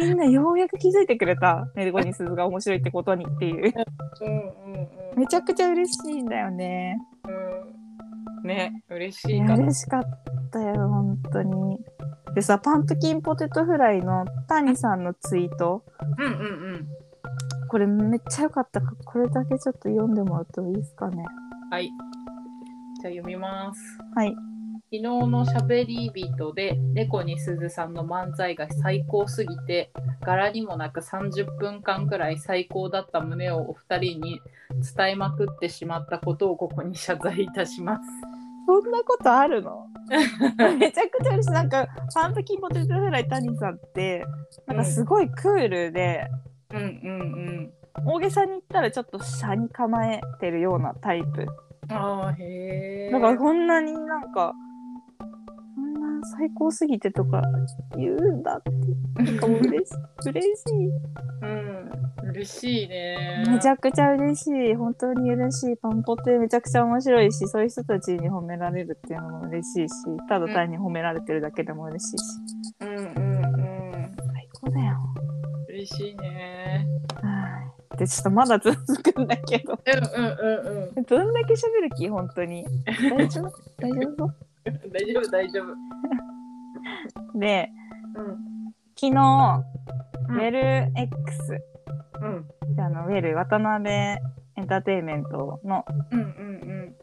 [0.00, 3.72] みんなようやく気づいてくれた猫にすずが面白いってことにっていう。
[4.20, 5.20] うんうんうん。
[5.20, 6.98] めちゃくちゃ嬉しいんだよね。
[8.42, 8.48] うん。
[8.48, 10.02] ね嬉しいいかや嬉しかっ
[10.52, 11.78] たよ本当に。
[12.34, 15.84] でさパンプキンポテトフライの谷さんのツイート。
[16.18, 16.34] うんうんう
[16.78, 16.88] ん。
[17.68, 21.24] これめっちゃ良かったからこれだけちょっと読んでもらうといいですかね。
[21.70, 21.90] はい
[23.06, 23.80] じゃあ読みます。
[24.16, 24.34] はい。
[24.34, 24.40] 昨
[24.90, 29.92] 日のしゃべり人で猫にすずさんの漫才が最高すぎて
[30.22, 34.40] 柄にもなく30分間くらい最高だった旨をお二人に
[34.96, 38.02] 伝えまくってしまったことをここに謝罪いたします。
[38.66, 39.86] そんなことあるの？
[40.78, 41.50] めちゃくちゃ嬉しい。
[41.52, 44.24] なんかパンプキンポテトフライ谷さんって
[44.66, 46.28] なんかすごいクールで、
[46.72, 47.72] うんうん。
[48.04, 51.46] 大げさに言ったらちょっと車に構えてるようなタイプ
[51.88, 51.96] うん。
[51.96, 53.10] ああへえ。
[53.12, 54.54] だからこんなになんか
[55.74, 57.42] こんな最高すぎてとか
[57.96, 59.94] 言うんだってなんかもう嬉し
[60.26, 60.62] 嬉し
[61.42, 63.44] うん嬉しいね。
[63.46, 69.94] いめちゃくちゃ嬉しい本当に嬉しいパンポテめちゃくちゃ面白いしそういう人たちに褒められるっていうのも嬉しいし
[70.28, 72.24] ただ単に褒められてるだけでも嬉しいし、
[72.80, 74.16] うんうんうん。
[74.32, 74.96] 最高だよ
[75.68, 76.86] 嬉しいね。
[77.22, 77.35] は
[77.96, 79.72] いでちょっとまだ続くんだけど。
[79.72, 81.04] うんうんうんうん。
[81.04, 82.08] どんだけ喋る気？
[82.08, 82.64] 本当に。
[82.86, 83.52] 大丈夫？
[83.78, 84.34] 大丈夫？
[84.92, 85.66] 大丈夫大丈夫。
[87.38, 87.70] で
[88.14, 89.64] うん昨日、
[90.28, 90.36] うん。
[90.36, 91.60] ウェル X
[92.22, 92.48] うん。
[92.80, 94.18] あのウェル渡辺エ
[94.62, 96.94] ンターテインメントのうんうん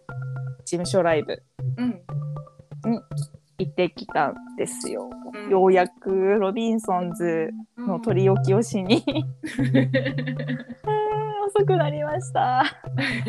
[0.66, 1.44] 事務所ライブ。
[1.78, 2.02] うん
[3.58, 5.10] 行ってきたんですよ。
[5.34, 5.50] うん。
[5.50, 9.04] ようやくロビンソンズの取り置きをしに、
[11.48, 12.64] 遅くなりました。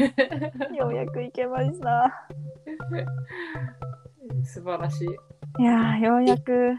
[0.74, 2.26] ようやく行けました。
[4.44, 5.08] 素晴らしい。
[5.62, 6.76] いやーようやく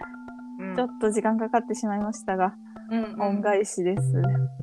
[0.60, 2.54] うんちょっと時間かかってしまいましたが、
[2.92, 4.02] うん恩返しです。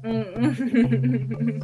[0.05, 1.61] うんうん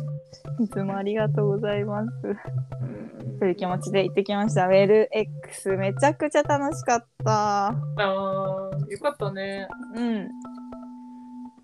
[0.61, 2.11] いつもありがとうございます。
[2.23, 4.67] うんという気持ちで行ってきました。
[4.67, 7.69] ウェル X めちゃくちゃ楽しかった。
[7.69, 9.69] あーよかったね。
[9.95, 10.29] うん。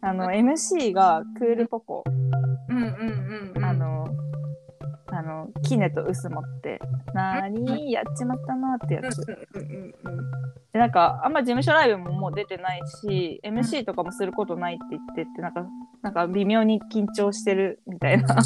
[0.00, 2.04] あの MC がクールポコ、
[2.68, 3.64] うんうんうんうん。
[3.64, 4.06] あの
[5.16, 6.80] あのキネとウス持って
[7.12, 9.24] なーにやっちまったなってやつ。
[10.72, 15.66] でなんかあんま事務所ライブももう出てないし MC とかもすることないって言っててなんか
[16.02, 18.36] なんか微妙に緊張してるみたいな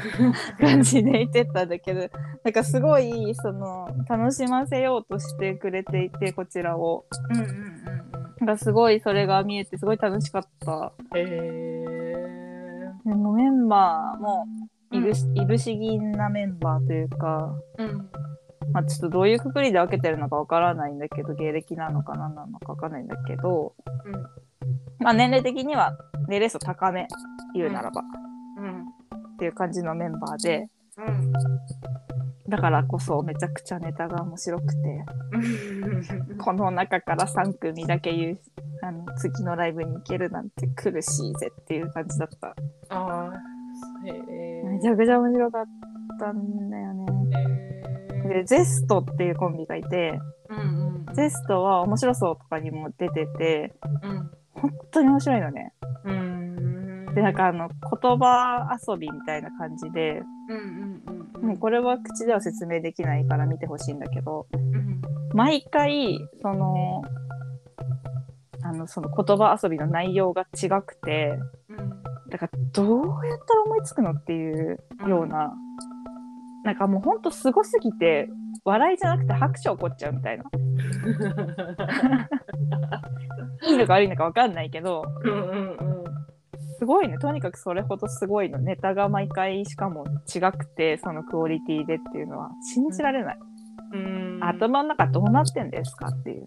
[0.58, 2.00] 感じで言ってたんだけど
[2.42, 7.64] なんかすごいその楽しませようとしてくれていてこちらをうんうんうんうん。
[8.40, 11.94] なんかすごいそれが見えてすごい楽しかったへえ。
[13.04, 14.46] でもメンバーも
[14.94, 18.10] いぶし,、いぶし銀なメンバーというかうん。
[18.72, 23.74] まあ、ちょっとどういうくくりで分けてるのかわからないんだけど芸歴なのか何なのかわからないんだけど、
[24.04, 24.12] うん。
[25.00, 25.96] まあ、年齢的には
[26.28, 27.06] 年齢層高め
[27.54, 28.02] 言うならば、
[28.58, 28.80] うん。
[29.34, 30.68] っていう感じのメンバーで。
[30.96, 31.32] うん。
[32.48, 36.36] だからこそめちゃくちゃネタが面白くてうん。
[36.38, 38.40] この中から3組だけ言う
[38.82, 42.48] あの次のライブに行けるなんて苦しいぜっていう感じだった。
[42.48, 42.54] あ
[42.90, 43.32] あ。
[44.06, 44.62] へえ。
[44.64, 45.64] めちゃくちゃ面白かっ
[46.18, 47.06] たんだよね
[48.28, 50.18] でゼストっていうコンビがいて
[50.50, 51.14] うんうん。
[51.14, 55.72] ゼストは面白そうとかにも出ててうん本当に面白いのね
[56.04, 57.06] うん。
[57.14, 61.48] でなんかあの言葉遊びみたいな感じで、うんうんうんうん。
[61.48, 65.00] もうこれは口では説明できないから見てほしいんだけどうん
[65.34, 67.02] 毎回その
[68.62, 71.92] あのその言葉遊びの内容が違くてうん
[72.34, 74.76] だからどうやったら思いつくのっていう
[75.08, 75.54] ような、
[76.64, 78.28] なんかもうほんとすごすぎて
[78.64, 80.42] 笑いじゃなくて拍手起こっちゃうみたいな。
[83.68, 86.04] いいのか悪いのか分かんないけどうんうんうん。
[86.80, 87.18] すごいね。
[87.18, 93.38] とにかくそれほどすごいのネタが毎回しかも違くてそのクオリティでっていうのは信じられない、
[93.92, 94.40] うん。
[94.42, 96.46] 頭の中どうなってんですかっていう。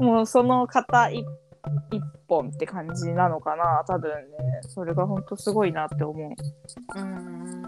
[0.02, 1.26] もうその型一
[1.90, 3.84] 一本って感じなのかな。
[3.86, 4.16] 多分ね
[4.62, 6.32] それが本当すごいなって思う。
[6.98, 7.62] うんうん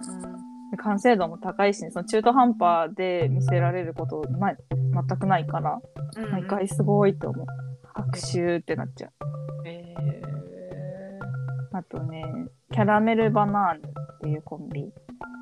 [0.71, 5.81] で完成度も高いし、その中途半端で見せられることない全くないから
[6.17, 7.47] うん毎回すごいと思う。
[7.95, 9.13] 拍手ってなっちゃう。
[9.65, 9.95] え
[11.73, 12.25] あとね
[12.73, 14.83] キャラメルバナーヌっていうコンビ。
[14.83, 14.85] ー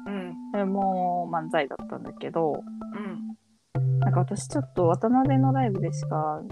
[0.06, 0.34] うん。
[0.52, 4.00] それも漫才だったんだけどうん。
[4.00, 6.42] なんか私ちょっと渡辺のライブでしか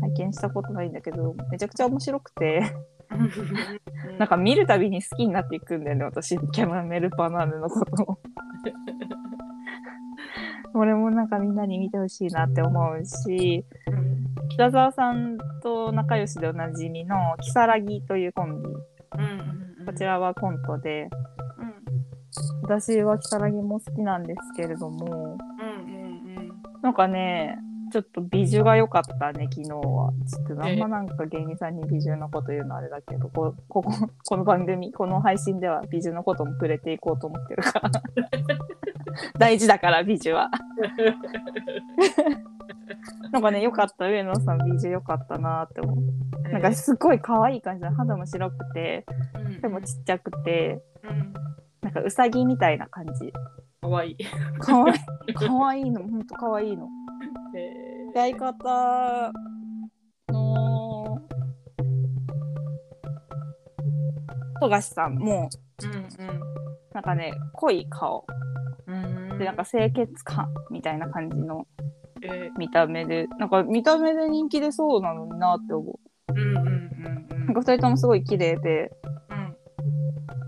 [0.00, 2.62] 拝見したことないんだけどめちゃくちゃ面白くて。
[4.18, 8.02] なんか見るたびに好きになっていくんだよね私キャラメルバナーヌのこと。
[8.02, 8.18] を
[10.74, 13.64] 俺もなんかみんなに見てほしいなって思うし
[14.50, 18.68] 北沢さんと仲良しでおなじみの如月というコンビ。
[19.86, 21.08] こちらはコントで。
[22.62, 24.24] 私は如月も好きなん。
[24.24, 25.38] ですけれども
[26.82, 26.94] なん。
[26.94, 27.58] かね
[27.92, 30.12] ちょっと美女が良かったね昨日は。
[30.28, 33.92] ちょっとあんまなんか芸人さんに美女のこと言うのあれだけどこここ
[34.28, 37.90] この番組この配信では美女のことも触れていこうと思ってるから。
[39.38, 40.50] 大事だから美女は。
[43.32, 45.96] なんかね良かった上野さん美女良かったなって思う。
[46.50, 49.04] なんかすごい可愛い感じの肌も白くて
[49.60, 50.82] 手もちっちゃくて
[51.82, 53.32] なんかうさぎみたいな感じ
[53.86, 54.10] かわい。
[54.10, 54.16] い。
[54.58, 54.98] かわい。
[55.28, 56.02] いかわいいの。
[56.02, 56.88] ほんとかわいいの
[57.52, 57.72] で
[58.14, 59.32] 相方。
[60.28, 61.22] の
[64.60, 65.48] 富樫さんも。
[66.92, 68.26] なんかね濃い顔。
[69.38, 71.66] でなんか清潔感みたいな感じの。
[72.22, 73.28] え見た目で。
[73.38, 76.32] なんか見た目で人気でそうなのになって思う。
[76.32, 78.90] んうんうんうなんか2人ともすごい綺麗で。
[79.30, 79.56] うん。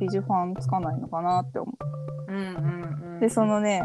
[0.01, 1.73] 美女ファンつかないのかなって思
[2.29, 2.33] う。
[2.33, 2.99] んうんうん。
[3.03, 3.83] うでそのね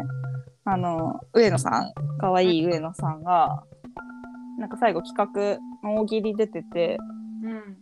[0.64, 3.64] あの上野さんかわいい上野さんが
[4.58, 6.98] なんか最後企画の大喜利出てて
[7.42, 7.76] うん。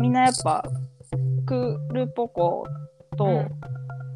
[0.00, 0.64] みんなやっぱ
[1.46, 2.64] クルポコ
[3.16, 3.50] とうん。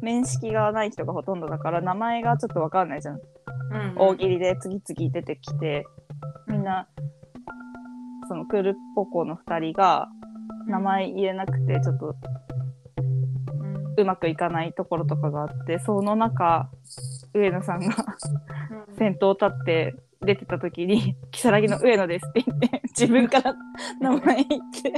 [0.01, 3.21] 面識がない人がほとんどだから名前がちょっとわかんないじゃん、うん
[3.97, 5.85] 大喜利で次々出てきて
[6.47, 6.87] みんな
[8.27, 10.07] そのクルポコの2人が
[10.67, 12.15] 名前言えなくてちょっと
[14.01, 16.69] うんうまくいかないところとかがあってその中
[17.33, 17.95] 上野さんが
[18.97, 23.55] 先頭立って出てた時に「如月の上野です」って言って 自分から
[24.01, 24.91] 名前言って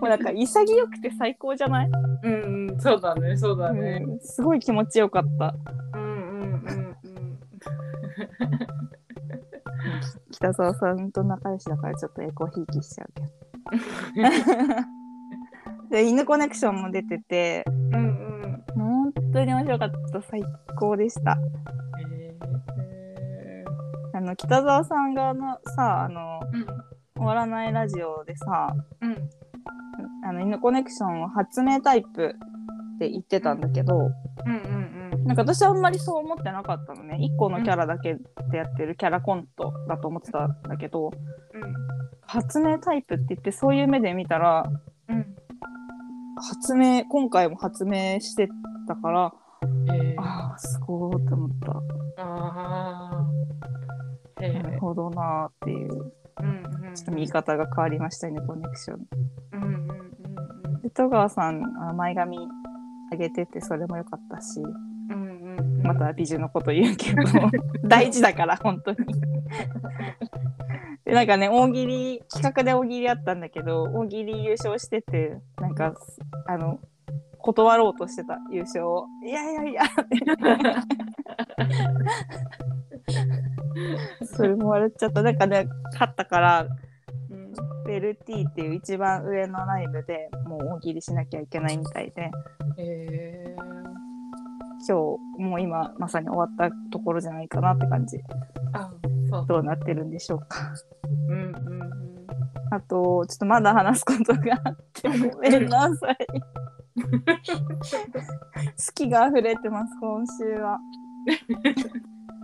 [0.00, 1.90] もうなんか潔くて最高じゃない、
[2.24, 4.02] うんうんそうだねそうだね。
[4.04, 5.54] うん、すごい気持ちよかった。
[5.94, 6.96] うんうんうん
[10.32, 13.28] 北沢さんと仲良しだからちょっとエコひいきしちゃうけど
[15.92, 17.64] で犬コネクションも出てて。
[17.68, 18.64] うんうん。
[18.74, 20.22] 本当に面白かった。
[20.22, 20.42] 最
[20.78, 21.36] 高でした。
[22.80, 23.64] え
[24.14, 26.82] あの北沢さんがのさあのー
[27.14, 29.16] 終わらないラジオでさうん。
[30.24, 32.34] あの犬コネクションを発明タイプ
[32.96, 33.96] って言ってたんだけど、
[34.46, 34.82] うんうん
[35.24, 37.16] なんか私はあんまりそう思ってなかったのね。
[37.20, 38.14] 1個のキャラだけ
[38.50, 41.10] でやってるキャラコントだと思ってたんだけど
[42.26, 44.64] 発明タイプって言ってそういう目で見たら
[45.08, 45.36] うんうん
[46.42, 48.48] 発明今回も発明して
[48.86, 49.32] たから
[49.88, 50.20] えー。
[50.20, 52.22] ああすごいと思った。
[52.22, 54.44] あー。
[54.44, 56.12] へえなるほどなーっていう。
[56.40, 59.06] うんうんちょっと見方が変わりましたねコネクション。
[59.52, 59.88] うんうん
[60.74, 62.36] うんで戸川さんあ前髪
[63.12, 65.82] 上げててそれも良かったしうんうんうん。
[65.82, 67.22] また美女のこと言うけど
[67.88, 68.96] 大事だから本当に
[71.04, 75.94] でなんかね大喜利企画で大喜利あったんだけど大喜利優勝しててなんか
[76.46, 76.78] あの
[77.42, 79.06] 断ろうとしてた優勝を。
[79.26, 79.82] いやいやいや。
[84.24, 85.22] それも笑っちゃった。
[85.22, 86.68] なんかね勝ったから
[87.30, 87.52] うん。
[87.84, 92.30] ベルティっていう一番上のライブでもう大喜利しなきゃいけないみたいで。
[92.78, 93.56] え
[94.86, 98.16] 今日もう今まさに終わったところじゃないかなって感じ。
[98.16, 98.20] ー
[98.72, 98.90] あ
[99.30, 99.46] そう。
[99.46, 100.74] どうなってるんでしょうか。
[101.28, 101.90] うんうんうん。
[102.70, 106.16] あとちょっとまだ話すことがあってごめんなさい。
[106.96, 110.78] 好きが溢れてます今週は。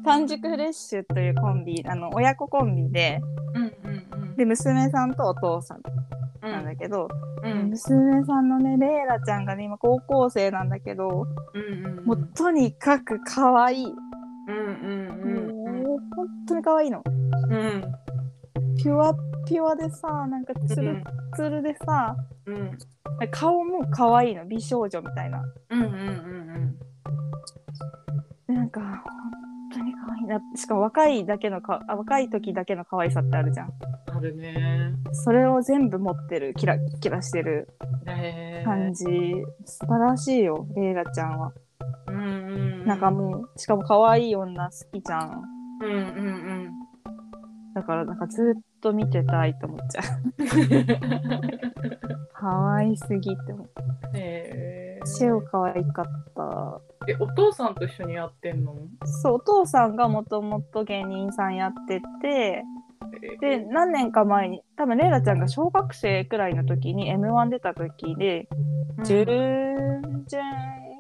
[0.05, 3.21] 完熟フレッシュというコンビあの親子コンビで。
[3.55, 3.73] うんうん
[4.23, 4.37] うん。
[4.37, 5.83] で娘さんとお父さん
[6.43, 7.09] なんだけど、
[7.43, 7.71] うん。
[7.71, 14.75] 娘さんのねレイラちゃんがね今高校生なんだけど、うんうんもうとにかく可愛い、うんうん
[15.23, 15.83] うんうん。
[15.83, 17.03] もう本当に可愛いの。
[17.05, 17.83] うん。
[18.77, 19.15] ピュア
[19.47, 21.03] ピュアでさなんかツル
[21.35, 22.17] ツルでさ、
[22.47, 22.79] うん。
[23.31, 25.43] 顔も可愛いの美少女みたいな。
[25.71, 26.79] うんうんうん
[28.47, 29.05] でなんか
[30.19, 33.67] 愛いなしかも若いだけのかあ若い時だけの可愛さってあるじゃん。
[33.67, 34.95] うんあるね。
[35.13, 37.69] それを全部持ってるキラキラしてる。
[38.65, 39.05] 感じ、
[39.65, 41.53] 素晴らしいよレイラちゃんは、
[42.09, 42.87] うんうんうん。
[42.87, 45.43] なんかもうしかも可愛い女好きじゃん
[45.81, 46.88] うんうん
[47.79, 50.05] だからなんかずっと見てたいと思っちゃう。
[50.39, 50.43] う
[50.83, 50.87] ん
[52.33, 53.69] 可愛すぎって思う
[54.15, 55.01] へえ。
[55.19, 56.05] 超可愛かっ
[56.35, 56.81] た。
[57.07, 58.75] えお父さんと一緒にやってんの？
[59.05, 62.65] そうお父さんがもともと芸人さんやってて
[63.41, 68.49] で何年か前に多分レイラちゃんが小学生くらいの時に m 1出た時で
[69.05, 70.25] 準々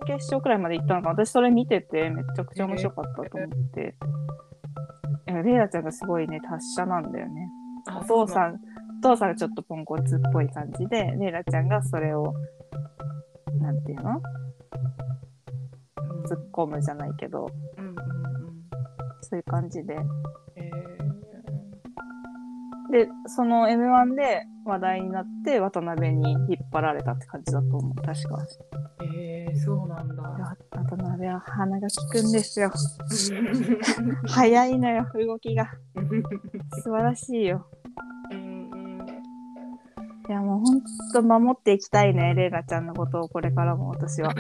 [0.07, 1.25] 決勝くらいまで行ったのかな。
[1.25, 3.95] 私それ見ててめちゃくちゃ面白かったと思って、
[5.29, 7.51] いやレイラちゃんがすごいね達者なんだよね。
[8.01, 8.55] お父さん
[9.01, 12.35] お父さんがちょっとポンコツっぽい感じでレイラちゃんがそれを
[13.61, 14.21] なんていうの？
[16.29, 17.47] 突っ込むじゃないけど。
[17.79, 17.97] うんうんうん。
[19.21, 19.95] そういう感じで。
[19.95, 19.99] へ
[22.91, 26.41] でその m 1で話題になって渡辺に引っ
[26.73, 27.95] 張られたって感じだと思う。
[28.03, 28.39] 確か。
[29.03, 30.57] えへえそうなんだ。
[30.71, 32.71] 渡辺は鼻が利くんですよ。
[34.29, 35.71] 早いのよ動きが。
[36.83, 37.67] 素晴らしいよ。
[38.31, 38.41] うんう
[38.77, 38.79] ん。
[40.29, 40.83] いやもうほん
[41.13, 44.35] と守っていきたいねレイラちゃんのことをこれからも私は。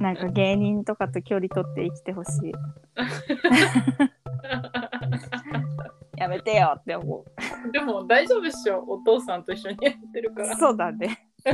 [0.00, 2.52] なんか芸人とかと距離取って生きてほしい
[6.16, 7.24] やめてよって思う。
[7.72, 8.84] でも大丈夫っしょ。
[8.86, 10.56] お父さんと一緒にやってるから。
[10.56, 11.26] そうだね。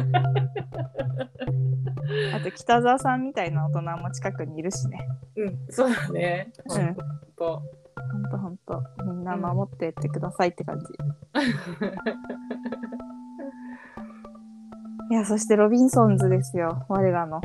[2.35, 5.09] あと北沢さんみたいな大人も近くにいるしね。
[5.37, 6.53] うんそうだね。
[6.69, 6.97] うん。
[7.37, 7.63] と
[8.13, 10.87] ほんとほんとみんな守ってってくださいって感じ、
[15.11, 16.85] いやそしてロビンソンズですよ。
[16.89, 17.41] 我らの。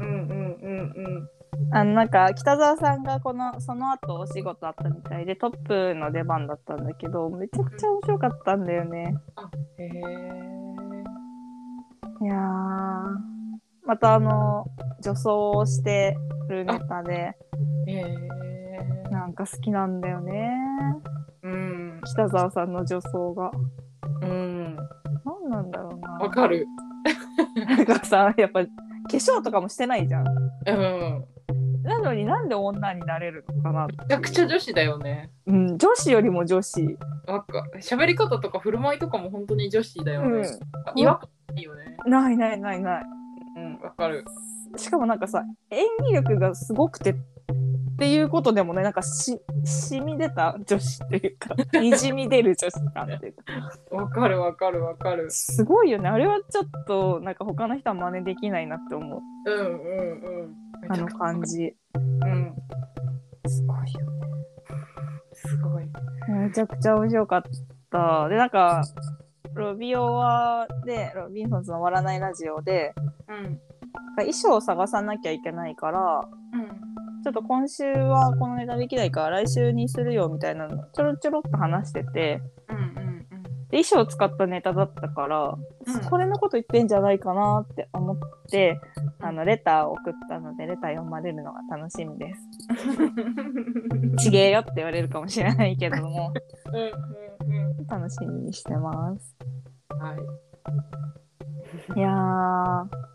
[0.00, 1.28] うんうんうん
[1.70, 9.14] あのなんか北沢さんがこのその後お仕事あったみたいでトップの出番だったんだけどめちゃくちゃ面白かったんだよね。
[9.78, 9.92] うんへえ
[12.22, 13.32] いやー。
[13.84, 14.66] またあの
[15.02, 16.16] 女装をして
[16.48, 17.36] るネタで
[17.88, 20.52] へえなんか好きなんだよね。
[21.42, 22.00] うん。
[22.04, 23.50] 北沢さんの女装が。
[24.22, 24.76] うん。
[25.24, 26.10] 何なんだろうな。
[26.12, 26.66] わかる。
[27.66, 28.68] なんかさやっぱ化
[29.08, 30.28] 粧とかもしてないじゃん。
[30.28, 31.24] うん
[31.82, 35.30] なのになんで女になれるのかなめちゃくちゃ女子だよね。
[35.46, 36.98] うん女子よりも女子。
[37.26, 40.48] わか喋り方とか振る舞いとかも本当に女子だよね、
[40.86, 41.96] あ違和感ないよね。
[42.04, 43.04] うんないないないない。
[43.56, 44.24] うんわかる。
[44.76, 47.14] しかもなんかさ演技力がすごくて
[47.52, 53.96] っていうことでもねなんかし染み出た女子っていうか にじみ出る女子感っていうか。
[53.96, 55.30] わかるわかるわかる。
[55.30, 56.08] すごいよね。
[56.08, 59.20] あれはちょっとなんか他の人は真似できないなって思う。
[59.46, 60.56] うんうんうん。
[60.88, 61.76] あの感じ。
[61.94, 62.54] うん。
[63.46, 64.00] すごいよ
[65.32, 65.88] すごい。
[66.28, 67.42] めちゃくちゃ面白かっ
[67.90, 68.28] た。
[68.28, 68.82] でなんか
[69.54, 72.94] ロビオワでロビンソンズの終わらないラジオで
[73.28, 73.60] うん
[74.18, 76.20] 衣装を探さなきゃいけないから
[76.54, 76.82] うん
[77.22, 83.12] ちょっと今週はこのネタできないから来週にするよみたいなのちょろちょろっと話しててうんうん
[83.72, 86.00] で衣装を使ったネタだったから、うん。
[86.10, 88.18] これのこと言ってんじゃないかなって思っ
[88.50, 88.78] て
[89.18, 92.40] あのレターを送ったのでレター読まれるのが楽しみです。
[93.90, 96.34] う んちげえよって言われるかもしれないけども。
[96.70, 97.86] うんうん。
[97.86, 99.34] 楽しみにしてます。
[99.88, 100.14] は
[101.96, 101.98] い。
[101.98, 103.11] いやー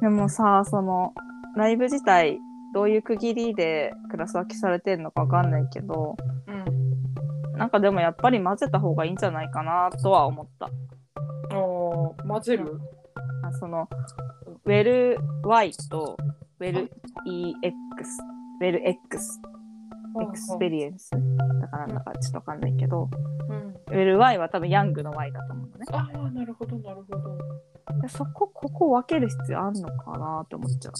[0.00, 1.12] でもさその
[1.56, 2.38] ライブ自体
[2.74, 7.58] どういう区切りでクラス分けされてるのかわかんないけどうん。
[7.58, 10.70] なんかでもやっぱり混ぜた方がいいんじゃないかなとは思った。
[11.56, 12.78] おー混ぜる？
[13.42, 13.88] あその
[14.64, 16.16] ウェル Y と
[16.60, 16.90] ウェル
[17.26, 17.62] EX
[18.60, 19.40] ウェル X
[20.22, 21.10] エクスペリエンス
[21.60, 23.08] だからなんだかちょっとわかんないけど
[23.48, 23.74] うん。
[23.88, 25.86] ウェル Y は多分ヤングの Y だと思うのね。
[25.90, 27.38] ああなるほどなるほど。
[27.38, 27.77] で
[28.08, 30.92] そこここ分ける必要あんのかなって思っちゃう。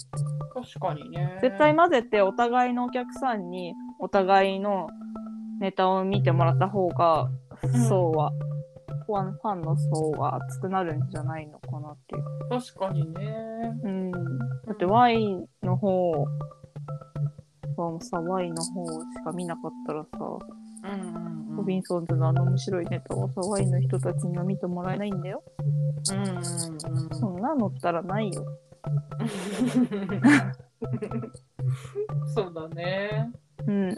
[0.53, 4.87] 確かにね絶対混ぜてお互いのお客さんにお互いの
[5.59, 7.29] ネタを見てもらった方が
[7.67, 8.31] ん層は、
[9.05, 12.23] ファンファンの層が厚くなるんじゃないのかなっていう。
[12.49, 14.11] 確かにねうん。
[14.11, 16.11] だって Y の方
[17.75, 20.09] はさ、Y の方しか見なかったらさ、
[20.83, 25.43] うんうんロビンソンズのあの面白いネタをさ、Y の人たちには見てもらえないんだよ。
[26.11, 26.43] うんうんうん
[27.19, 28.45] そんなのったらないよ。
[32.33, 33.29] そうだね。
[33.67, 33.89] うん。
[33.89, 33.95] うん。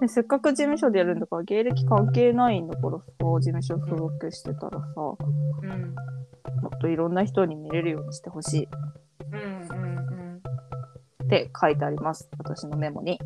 [0.00, 5.18] でせっかく事務所でやるんだから芸歴関係ないんだからさ事務所所属してたらさも
[5.62, 5.94] うん
[6.74, 8.68] っといろんな人に見れるようにしてほしい
[9.32, 10.40] うんうん
[11.24, 13.18] って書いてあります私のメモに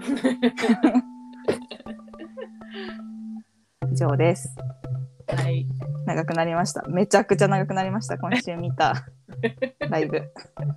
[3.92, 4.56] 以上です
[6.06, 6.82] 長くなりました。
[6.88, 8.16] めちゃくちゃ長くなりました。
[8.16, 8.94] 今週見た。
[9.90, 10.22] ライブ。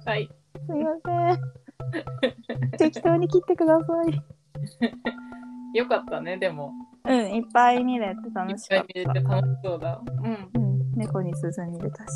[0.06, 0.30] はい。
[0.68, 2.78] すいません。
[2.78, 5.78] 適当に切ってください。
[5.78, 6.72] よかったねでも。
[7.06, 10.02] うんいっぱい見れていっ楽しかっぱい見れてた楽しそうだ。
[10.06, 10.50] うん。
[10.54, 12.10] うん、猫に鈴見れたし。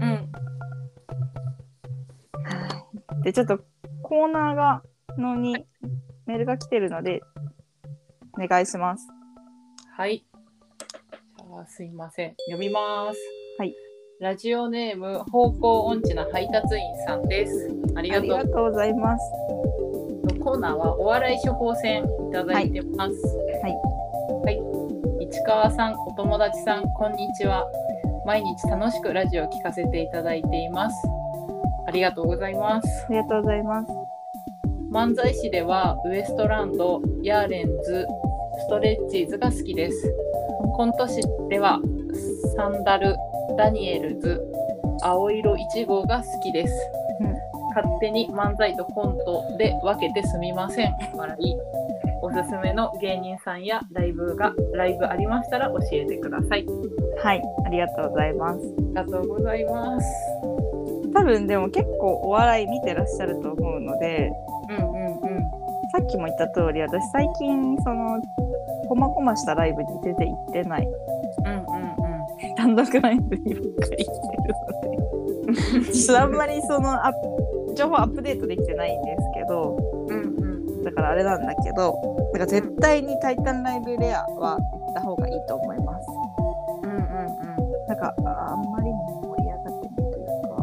[0.00, 0.32] うん。
[3.22, 3.60] でちょっと
[4.02, 4.82] コーナーが
[5.16, 5.64] のに
[6.26, 7.20] メールが来てるので
[8.32, 9.06] お願いします。
[9.96, 10.27] はい。
[11.60, 12.34] あすいません。
[12.50, 13.18] 読みます。
[13.58, 13.74] はい。
[14.20, 17.70] ラジオネーム、方向音痴な配達員さんです。
[17.96, 18.22] ありあがとう。
[18.22, 19.32] りがとうございます
[20.40, 23.12] コーナーはお笑い処方箋いただいてます。
[23.62, 23.74] はい。
[24.44, 24.50] は
[25.20, 25.24] い。
[25.24, 27.66] 市川さん、お友達さん、こんにちは。
[28.24, 30.96] 毎日楽しくラジオを聞かせていただいています。
[31.88, 32.88] ありがとうございます。
[33.06, 33.88] ありがとうございます
[34.92, 38.06] 漫才師ではウエストランド、ヤーレンズ、
[38.58, 40.14] ストレッチーズが好きです。
[40.78, 41.80] コント師では
[42.54, 43.16] サンダル、
[43.56, 44.40] ダニエルズ、
[45.02, 46.74] 青色1号が好きです。
[47.20, 47.34] うん
[47.74, 50.94] 勝手に漫才とコントで分けてすみません。
[51.16, 51.56] 笑い。
[52.22, 56.64] おすすめの芸人さんやライブがライブありましたら教えてください。
[57.24, 60.06] はいありがとうございますありがとうございます。
[61.12, 64.30] 多分でも結構お笑い見てらっしゃると思うので
[64.70, 65.40] うんうんうん。
[65.90, 68.22] さっきも言った通り私最近その
[68.88, 70.86] こまこましたライブに全然行ってない。
[70.86, 72.54] うんうんうん。
[72.56, 74.54] 単独ライブにばっかり行ってる
[75.76, 75.92] ので。
[75.92, 77.12] ちょっとあんまりそのア
[77.74, 79.76] 情報アップデートできてないんですけど。
[80.08, 80.22] うんう
[80.80, 80.84] ん。
[80.84, 81.94] だからあれなんだけど
[82.32, 86.06] なんか絶対に「タイタンライブレア」は行った方がいいと思います。
[86.82, 87.06] うんうんうん。
[87.88, 90.56] なんかああんまり盛り上がってないというか。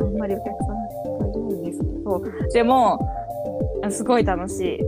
[0.00, 0.86] あんまりお客さんが
[1.26, 2.22] いないんですけど。
[2.52, 2.98] でも
[3.82, 4.80] あすごい楽しい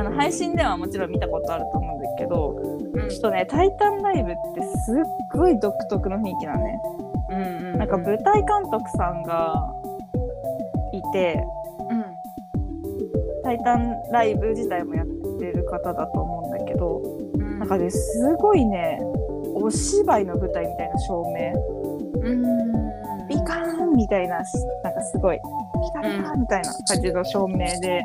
[0.00, 2.56] あの配信ではもちろん見たことあると思うんだけど
[2.94, 3.08] うん。
[3.10, 4.94] ちょっとね「タイタンライブ」ってすっ
[5.34, 6.80] ごい独特の雰囲気なのね
[7.28, 7.78] うんうんうん。
[7.78, 9.74] なんか舞台監督さんが
[10.92, 11.44] いて
[11.90, 12.04] うん
[13.44, 15.06] 「タイタンライブ」自体もやっ
[15.38, 17.02] てる方だと思うんだけど
[17.34, 17.58] うん。
[17.58, 18.98] なんかねすごいね
[19.54, 21.52] お芝居の舞台みたいな照明。
[22.22, 22.80] うん。
[23.28, 25.42] ビカーンみたいななんかすごいピ
[25.92, 28.02] カピカみたいな感じの照明で、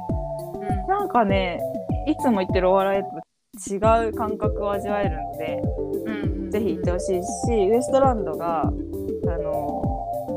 [0.88, 1.60] なんかね
[2.06, 3.78] いつも言ってるお笑いと違
[4.10, 5.62] う感覚を味わえるので、
[6.06, 9.51] うんぜひ行ってほしいしウエストランドがあの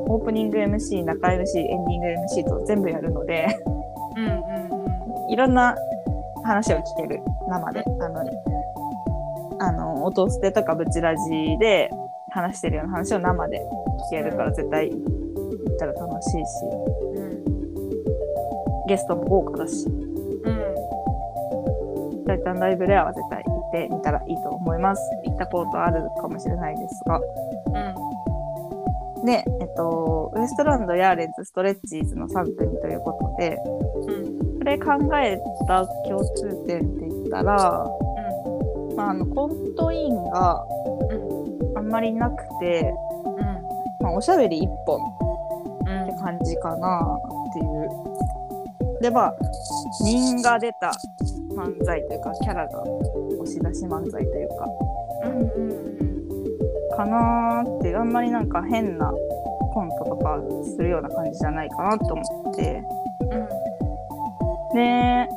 [0.08, 3.46] オープニング MC 中 MC エンディング MC と全部やるので
[4.16, 5.76] うんうんいろんな
[6.44, 8.24] 話を聞ける生であの
[9.60, 11.90] あの音捨てとかブチラジで
[12.30, 13.60] 話してるような話を生で
[14.08, 16.38] 聞けるから絶対行ったら楽しいし
[17.14, 18.86] うん。
[18.88, 19.86] ゲストも豪華だし
[22.34, 25.02] うんライブレアは絶対行ってみたらいいと思います。
[25.24, 27.20] 行ったことあるかもしれないですが。
[29.24, 33.58] で、えっと、ウエストランド、ヤーレンズ、ストレッチーズの3組ということで、
[34.06, 34.58] うん。
[34.58, 37.86] これ考えた共通点って言ったら、
[38.96, 40.64] まあ、あのコントインが
[41.76, 42.92] あんまりなくて、
[44.00, 45.00] まあ、おしゃべり1本
[46.02, 47.18] って感じかな
[47.50, 49.00] っていう。
[49.00, 49.34] で、まあ、
[50.04, 50.92] 人が出た
[51.58, 54.66] 漫才というか、キャラが押し出し漫才というか、
[56.96, 59.12] かなーって、あんまりなんか変な
[59.72, 60.40] コントとか
[60.76, 62.82] するような感じじゃないかなと思って、
[64.74, 65.28] で、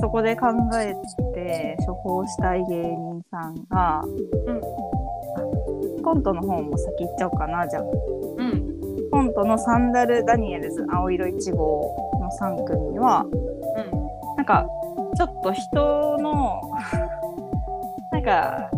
[0.00, 0.48] そこで考
[0.78, 0.94] え
[1.34, 4.56] て処方したい芸人さんが、うん。
[4.58, 4.62] あ
[6.02, 7.82] コントの方も先行っちゃおうかな、じゃあ。
[9.10, 13.24] コントのサンダル・ダニエルズ、青色1号の3組は、
[14.46, 14.66] か、
[15.16, 16.62] ちょっと人の、
[18.10, 18.70] なんか、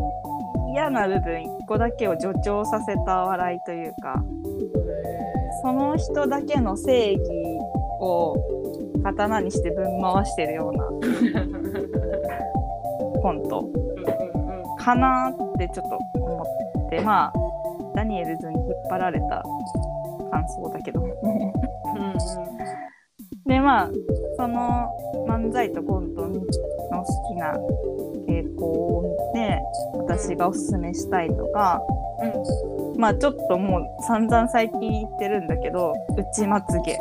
[0.73, 4.23] 嫌な部分1個だけを助長させた笑いというか、
[5.63, 7.23] その人だけの正義
[8.01, 8.37] を
[9.03, 10.85] 刀にしてぶん回してるような
[13.23, 13.65] コント。
[14.79, 16.45] かなってちょっと思
[16.87, 17.33] って、まあ、
[17.95, 19.45] ダニエルズに引っ張られた
[20.31, 21.03] 感想だけど。
[23.49, 23.91] で、まあ、
[24.37, 24.89] その
[25.27, 27.55] 漫才とコントの好きな
[28.29, 29.61] 傾向を見て、
[29.95, 31.81] 私がおすすめしたいのが、
[32.99, 36.99] まあちょっともう散々最近言ってるんだけど、内まつげ。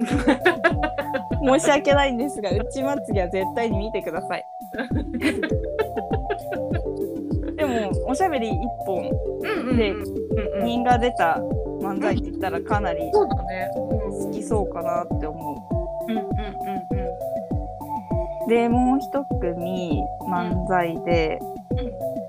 [1.42, 4.44] 申し訳ないんですが、内まつげは絶対に見てください。
[7.56, 11.40] でも、おしゃべり一本、うんうんでうんうん品が出た
[11.80, 13.70] 漫才って言ったらかなりそうだね。
[14.24, 15.68] 好きそうかなって思
[16.08, 16.12] う。
[16.12, 17.06] んうんうんうん。
[18.46, 18.48] う。
[18.48, 21.38] で、もう一組漫才で、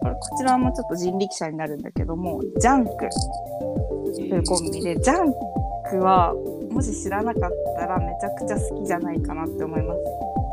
[0.02, 2.92] これこちらもちょっと人力車になるんだけども、ジャンク。
[4.14, 5.34] というコンビで、ジャン
[5.89, 6.34] クは、
[6.70, 10.00] もし知らなかったらめちゃくちゃ好きじゃないかなって思います。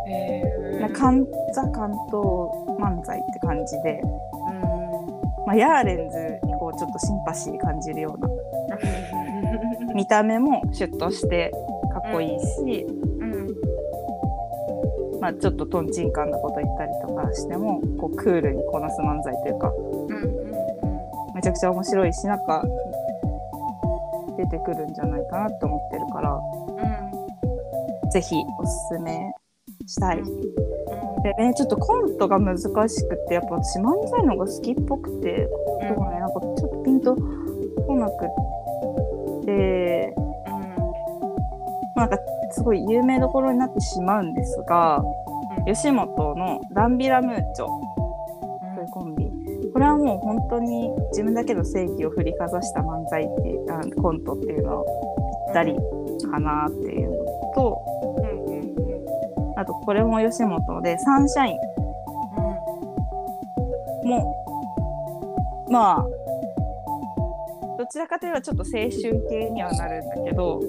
[0.08, 0.80] へー。
[0.80, 2.22] な関ザ関東
[2.78, 5.46] 漫才って感じで、うん。
[5.46, 8.28] まあ、ヤーレンズにこうちょっとシンパシー感じるような
[9.94, 11.50] 見た目もシュッとして
[11.92, 12.86] かっこいいし、
[13.20, 13.48] うん。
[15.20, 20.38] まあ、ちょっとトンチンカンなこと言ったりとかしてもこうクールにこなす漫才というかうんうん
[21.34, 22.64] めちゃくちゃ面白いしなんか
[24.36, 26.40] 出てくるんじゃないかなと思ってるから
[28.12, 29.32] ぜひおすすめ
[29.86, 30.22] したい。
[31.22, 38.57] でねちょっとコントが難しくてやっぱ私漫才の方が好きっぽくてコントがねなんかちょっとピンとこなくって
[41.94, 42.18] まあなんか
[42.52, 45.02] すごい有名どころになってしまうんですが
[45.66, 49.28] 吉本のダンビラムーチョというコンビ。
[49.72, 54.84] これはもう本当に自分だけの正義を振りかざした漫才っていうあコントっていうのは
[55.46, 55.76] ぴったり
[56.30, 57.16] かなっていうの
[57.54, 57.98] と
[59.56, 61.54] あとこれも吉本でサンシャイ
[64.04, 66.08] ンもまあど
[67.90, 68.90] ちらかといえばちょっと青春
[69.28, 70.60] 系にはなるんだけど、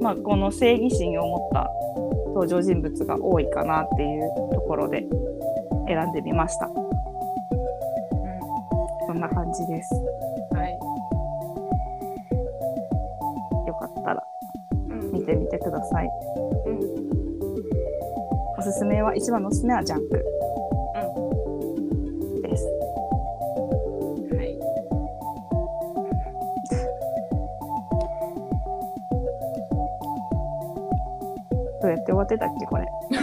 [0.00, 1.70] まあ、この正義心を持った
[2.28, 4.20] 登場人物が多いかなっていう
[4.54, 5.04] ところで
[5.86, 6.70] 選んでみました。
[9.06, 9.94] そんな感じです。
[10.52, 10.78] はい。
[13.66, 14.22] よかったら
[15.12, 16.08] 見てみてください。
[18.58, 20.37] おすすめは一番のおすすめはジャンク
[31.90, 32.86] やって終わってたっけこれ。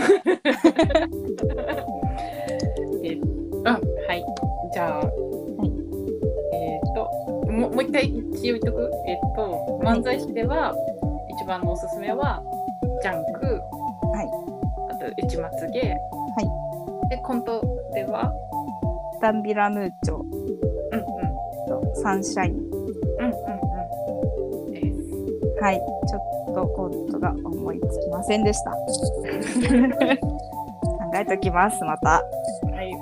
[3.03, 3.17] え
[3.65, 4.25] あはい。
[4.73, 5.01] じゃあ、
[6.53, 8.91] えっ、とももう一回一応言っとく。
[9.07, 10.75] えっ、と漫才師では
[11.29, 12.41] 一番のおすすめは
[13.01, 13.45] ジャンク。
[13.45, 14.27] はい。
[14.91, 15.95] あと内まつげは
[17.05, 17.09] い。
[17.09, 17.61] でコント
[17.93, 18.33] では
[19.21, 20.17] ダンビラムーチョ。
[20.17, 20.31] うんうん。
[21.67, 22.53] とサンシャイン。
[22.53, 22.61] うん
[23.19, 23.33] うん
[24.65, 24.71] うん。
[24.71, 25.61] です。
[25.61, 25.77] はい。
[25.77, 28.71] ちょっとコントが思いつきませんでした。
[28.71, 28.77] 考
[31.15, 32.09] えときますまた。
[32.09, 32.23] は
[32.81, 32.93] い。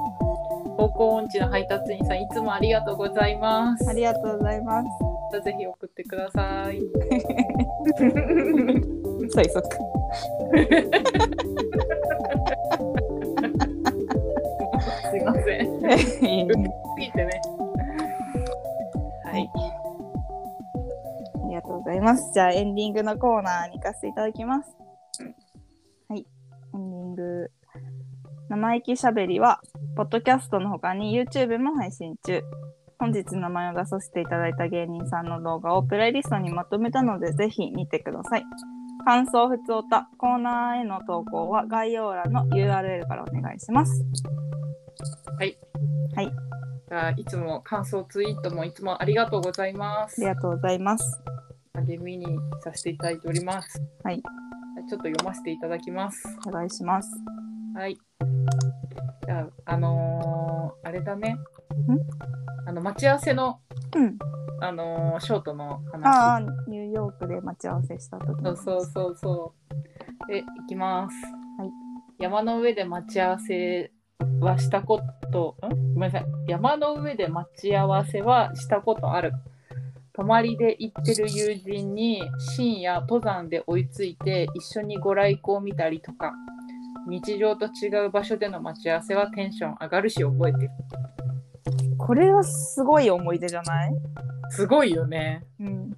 [0.78, 3.90] 方向音痴の配達員さんいつもありがとうございます。
[3.90, 4.88] ありがとうございます。
[5.32, 6.80] またぜひ送ってください。
[9.30, 9.64] 推測
[15.10, 16.58] すいません
[22.04, 22.32] ます。
[22.34, 24.70] じゃあエンディングのコーナーに行かせていただきます。
[26.10, 26.20] はい。
[26.76, 27.52] エンディング。
[28.50, 29.62] 生意気しゃべりは、
[29.96, 32.42] ポッドキャストの他に YouTube も配信中。
[33.00, 38.46] 本日名前を出させていただいた芸人さんの動画をプレイリストにまとめたので、ぜひ見てください。
[39.06, 44.06] 感想、ふつおた、コーナーへの投稿は概要欄の URL からお願いします。
[45.38, 45.58] はい。
[46.16, 46.32] はい。
[46.88, 50.36] じゃあいつも感想ツイートもいつもありがとうございますあり。
[50.36, 51.24] がとうございます。
[51.82, 52.28] 励みに
[52.64, 53.82] させていただいております。
[54.04, 54.22] はい。
[54.22, 56.24] ちょっと読ませていただきます。
[56.48, 57.10] お願いします。
[57.76, 57.98] はい。
[59.26, 61.36] じゃあ、あのーあれだね。
[62.68, 63.60] あの、待ち合わせの、
[63.96, 64.18] うん。
[64.62, 66.36] あのーショートのあ話。
[66.36, 69.54] あ、ニューヨークで待ち合わせした時のそうそうそうそ
[70.28, 70.32] う。
[70.32, 71.16] で、いきます。
[71.60, 71.72] はい
[72.20, 73.92] 山の上で待ち合わせ
[74.40, 75.02] はしたこ
[75.32, 75.94] と、ん？
[75.96, 76.26] ごめんなさい。
[76.48, 79.34] 山の上で待ち合わせはしたことある。
[80.16, 82.22] 泊まりで行ってる友人に
[82.56, 86.34] 深夜登山で追いついて一緒にご来光見たりとか
[87.10, 90.70] 日常と違う場所での待ち合わせはテンション上がるし覚えてる
[91.98, 93.94] これはすごい思い出じゃない？
[94.50, 95.98] すごいよねうん。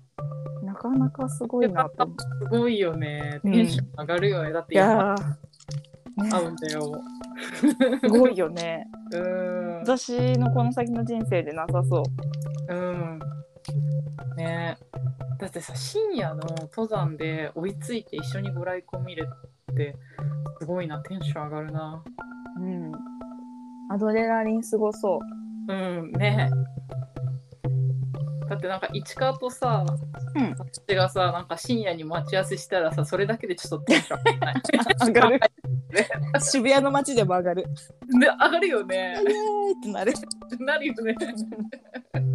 [0.64, 2.08] なかなかすごいなと。
[2.44, 5.16] すごいよねうんテンション上がるよね、だってやー、
[6.18, 7.02] 合ねうんだよ
[8.02, 8.88] すごいよね。
[9.12, 12.04] うーん私のこの先の人生でなさそ
[12.70, 12.74] う。
[12.74, 13.20] うん。
[14.38, 14.78] ね。
[14.80, 14.98] え
[15.40, 19.28] だってさ深夜の登山で追いついて一緒にご来光見る
[19.72, 19.96] って
[20.60, 22.04] すごいなテンション上がるな。
[22.58, 22.92] うん。
[23.92, 25.20] アドレナリンすごそ
[25.70, 25.74] う。
[25.74, 26.50] うんね。
[28.50, 29.86] だってなんか市川とさ、
[30.36, 30.56] うん。
[30.58, 34.62] 私がさなんか深夜に待ち合わせしたらさそれだけでちょっとテンション上がらない？
[35.08, 35.40] 上がる。
[36.40, 37.64] 渋谷の街でも上がる。
[37.64, 39.16] で上がるよね。
[39.28, 39.34] イエー
[39.70, 40.14] イってなる。
[40.60, 41.16] なるよね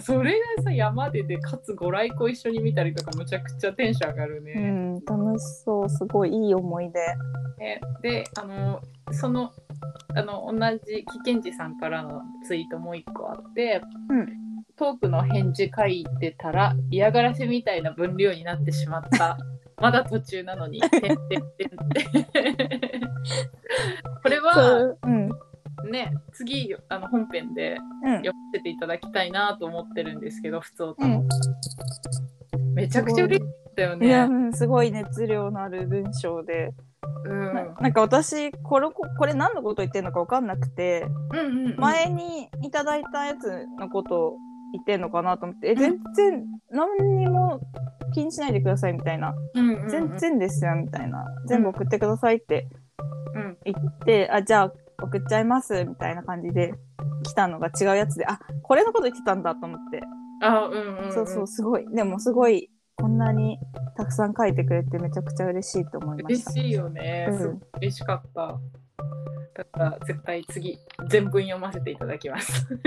[0.00, 6.98] それがさ山ででかつご来光一緒に見たりとかむちゃくちゃテンション上がるうね、ん楽しそうすごいいい思い出。
[7.58, 7.80] ね。
[8.02, 8.80] であの
[9.12, 9.52] その
[10.14, 14.26] あの同じ危険児さんからのツイートもう一個あって、うん。
[14.76, 19.36] トークの返事書いてたら嫌がらせみたいな分量になってしまった。
[19.80, 20.80] まだ途中なのに。
[20.80, 21.68] てんてんてんって。
[24.22, 25.30] これそはううん
[25.90, 28.14] ね次あの本編でうん。
[28.16, 31.06] 読ませていただきたいなと思ってるんですけど普通歌。
[31.06, 32.74] もうん。
[32.74, 34.34] めちゃくちゃ嬉しかったよいや、ね。
[34.34, 36.72] うん、すごい熱量のある文章で、
[37.24, 37.54] うん。
[37.54, 41.76] ななんか私これここれ何のこと言ってるのか分かんなくて、うんうんうん。
[41.76, 44.36] 前にいただいたやつのことを
[44.72, 47.60] 言ってんのかなと思って、え全然何にも
[48.14, 49.88] 気にしないでくださいみたいな、うんうんうん。
[49.88, 51.24] 全然ですよみたいな。
[51.46, 52.68] 全部送ってくださいって
[53.34, 53.56] うん。
[53.64, 54.72] 言って、あじゃあ
[55.02, 56.74] 送っちゃいますみたいな感じで
[57.22, 60.02] 来たのが違うやつであこれのこと言ってたんだと思って、
[60.42, 63.58] あうんうんうんそうそうすごいでもすごいこんなに
[63.96, 66.50] たくさん書いてくれてめちゃくちゃ嬉しいと思いました。
[66.52, 67.28] 嬉しいよね。
[67.30, 68.58] うん嬉しかった。
[69.54, 72.68] だから絶対次全文読ませていただきます。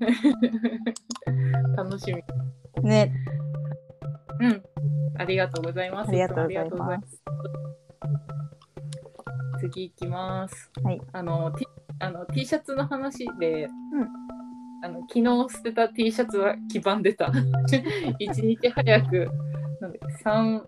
[1.76, 2.22] 楽しみ。
[2.82, 3.12] ね、
[4.40, 4.62] うん。
[5.18, 6.08] ありがとうございます。
[6.08, 6.86] ありがとうございま。
[6.86, 7.22] ます
[9.60, 10.70] 次行きます。
[10.82, 11.00] はい。
[11.12, 11.66] あの、T、
[11.98, 13.68] あの T シャツの話で、
[14.82, 17.30] あの昨日捨てた T シャツは黄ばんでた。
[18.18, 19.28] 一日早く
[20.22, 20.62] 三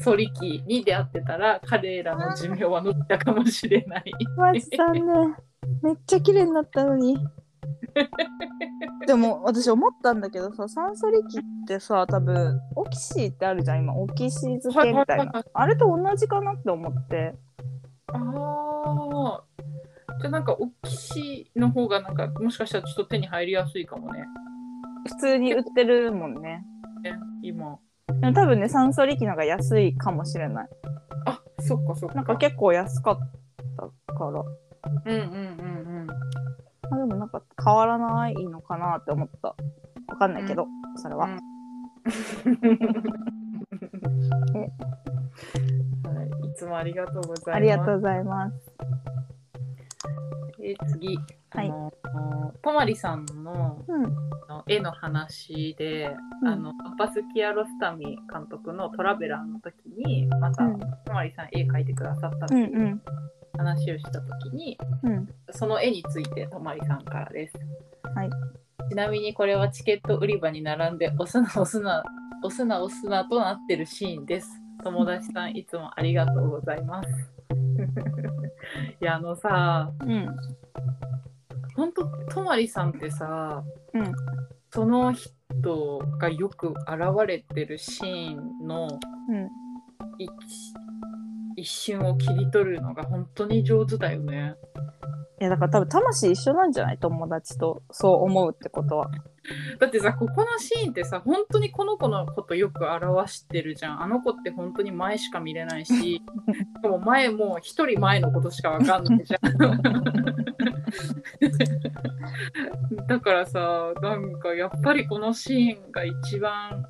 [0.00, 4.12] ソリキに出会ってたら彼らの寿命は伸びたかもしれない。
[4.36, 4.68] マジ。
[5.82, 7.18] めっちゃ綺麗になったのに。
[9.06, 13.94] でも私思ったんだけどさ、酸素力ってさ、多分オキシーってあるじゃん、今。
[13.94, 15.32] オキシー漬けみたいはいはいはいは。
[15.32, 17.34] ないあれと同じかなって思って。
[18.08, 19.42] ああ。
[20.20, 24.24] じゃあなんかオキシの方がなんかもしかしたらちょっと手に入りやすいかもね。
[25.08, 26.64] 普通に売ってるもんね。
[27.02, 27.78] ね今。
[28.20, 30.68] でも多分ね、酸素力の方が安いかもしれない。
[31.26, 32.16] あそっかそっか。
[32.16, 33.18] なんか結構安かっ
[34.06, 34.42] たから。
[35.04, 35.20] うんうん
[35.60, 35.72] う
[36.04, 36.06] ん
[36.90, 39.48] あでもなんか変わらないのかなって思った。
[40.08, 41.26] わかんないけど、それは。
[41.26, 41.36] うん。
[46.06, 47.52] はい、いつもありがとうございます。
[47.52, 48.76] ありがとうございます。
[50.62, 51.16] えー次、
[51.50, 51.92] はいあの
[52.62, 53.84] とまりさんの
[54.48, 56.10] の絵の話で、
[56.42, 63.02] うんあのアッパス・キアロスタミ監督の「トラベラー」の時にまた、うんとまりさん絵描いてくださったってうんいう
[63.56, 65.28] 話をした時に、うん。
[65.50, 67.54] その絵についてとまりさんからです。
[68.14, 68.30] はい
[68.88, 72.04] ちなみにこれはチケット売り場に並んで押すな押すな
[72.42, 74.48] 押すな押すなとなってるシーンです。
[74.84, 77.08] 友達さんいつもありがとうございます。
[79.00, 80.36] いやあのさうん。
[81.74, 84.12] ほんととまりさんってさ、うん
[84.70, 86.76] その人がよく現
[87.26, 88.88] れてるシーンの
[89.28, 89.48] うん。
[91.56, 94.54] 一一瞬を切り取るのが本当に上手だよね。
[95.40, 96.98] いやだから多分魂一緒なんじゃない？
[96.98, 99.10] 友達とそう思うってことは。
[99.78, 106.20] だってさここのシーンってさ本当にこの子のことよく表してるじゃんあの子って本当に前しか見れないし
[106.82, 109.52] でも前も一人前のことしかわかんないじゃん
[113.06, 116.84] だからさなんかやっぱりこのシーンが一番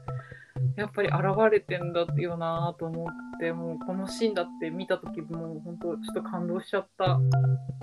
[0.77, 3.07] やっぱり現れてんだよなと思っ
[3.41, 7.20] てもうこのシーンだって見た時もう本当ちょっと感動しちゃった、う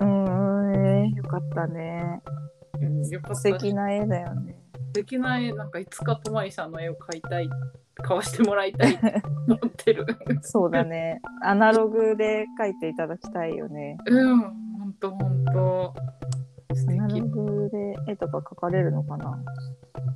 [0.00, 2.20] ーん、えーよかったね。
[2.80, 4.58] うん、よかった素敵な絵だよね。
[4.74, 7.48] 素敵な絵なんかいつかとまりさんの絵を描いたい
[7.96, 8.98] 買わしてもらいたい
[9.48, 10.06] 思ってる
[10.42, 11.20] そうだね。
[11.42, 13.96] アナログで描いていただきたいよね。
[14.06, 15.94] うんほんとほんと
[16.74, 19.38] 素アナ敵ログで絵とか描かれるのかな？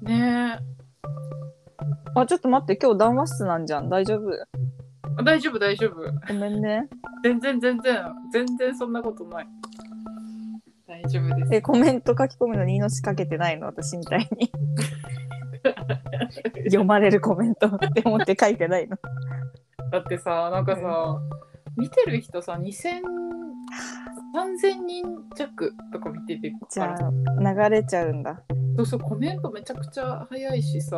[0.02, 0.59] ね
[2.14, 3.88] あ、ちょっと待って、今日談話室なんじゃん。
[3.88, 4.32] 大丈夫？
[4.32, 4.38] え
[5.24, 5.94] 大丈夫大丈夫
[6.28, 6.88] ごめんね。
[7.24, 9.48] 全然全然全然そんなことない
[10.86, 13.66] 大丈夫ですえ、コメント書き込むのに命かけてないの？
[13.66, 14.50] 私みたいに。
[16.70, 18.96] 読まれるコメントって思って書いてないの？
[19.90, 21.20] だってさなんかさ
[21.78, 23.00] 見てる人さ2000
[24.34, 25.05] 3000人
[25.36, 28.42] 弱とか見ててじゃあ、流れちゃうんだ。
[28.76, 30.96] そうそうコメントめちゃくちゃ早いしさ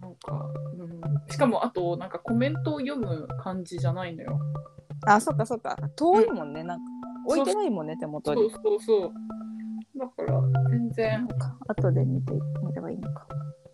[0.00, 4.40] なんか、うん、しかもあとなんかコメントを読む感じじゃないのよ
[5.06, 5.76] あ、そっかそっか。
[5.96, 6.64] 遠いもんね。
[6.64, 6.84] なんか、
[7.26, 8.40] 置いてないもんね、手元に。
[8.40, 9.12] そうそうそう。
[9.98, 11.26] だから全然。
[11.28, 13.26] なんか後で見てみればいいのか。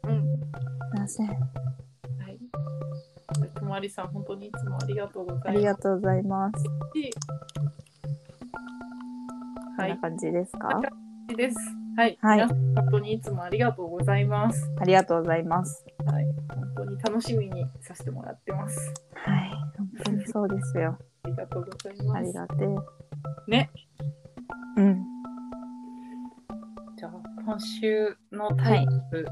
[0.05, 0.23] うん。
[0.25, 1.29] すいません。
[1.29, 1.35] は
[2.29, 2.39] い。
[3.33, 5.49] とまりさん、本当にいつもありがとうございます。
[5.49, 6.65] ありがとうございます。
[6.65, 6.71] こ
[9.79, 10.01] はいんな。
[10.01, 10.81] 感じですか、
[11.37, 11.57] です。
[11.97, 12.19] はい。
[12.21, 14.71] はい本当にいつもありがとうございます。
[14.81, 15.85] ありがとうございます。
[16.07, 16.25] はい。
[16.49, 18.93] 本当に楽しみにさせてもらってます。
[19.15, 19.51] はい。
[19.77, 20.99] 本当にそうですよ。
[21.25, 22.19] ありがとうございます。
[22.19, 23.51] ありがてえ。
[23.51, 23.71] ね。
[24.77, 25.05] うん。
[26.97, 27.13] じゃあ、
[27.45, 29.27] 今週のタイトル、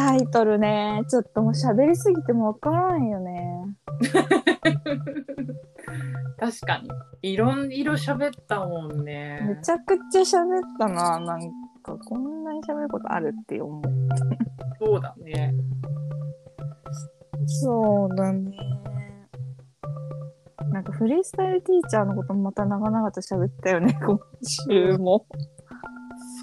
[0.00, 3.66] タイトルね、ちょっともう喋りすぎてもわからんよね。
[6.40, 6.88] 確かに。
[7.32, 9.40] いろいろ喋ったもんね。
[9.46, 11.20] めちゃくちゃ喋ったな。
[11.20, 11.40] なん
[11.82, 13.82] かこんなに喋ることあるって思う。
[14.78, 15.54] そうだね。
[17.46, 18.56] そうだね。
[20.72, 25.26] なんかフリースタイルティーチャーのこともまた長々と喋ったよね、今週も。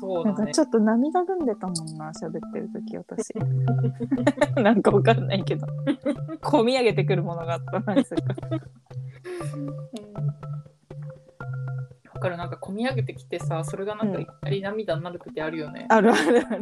[0.02, 0.54] なんかそうだね。
[0.54, 3.34] ちょっと涙ぐんでたもんな、喋ってる時私。
[4.62, 5.66] なんかわかんないけど。
[6.42, 8.36] 込み上げてくるものがあったな、ぜか。
[12.18, 15.86] わかるなんか込み上げてきてさそれがなんかうんいきなり涙になる時あるよね。
[15.90, 16.62] あるあるある。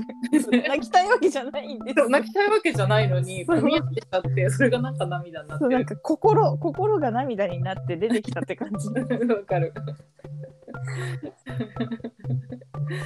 [0.67, 5.85] 泣きたいわけじゃないんです泣きたいわけじゃないのに込み上げちゃってそれがなんか涙になってなんる。
[5.85, 8.89] か心心が涙になって出てきたって感じ
[9.33, 9.73] わかる。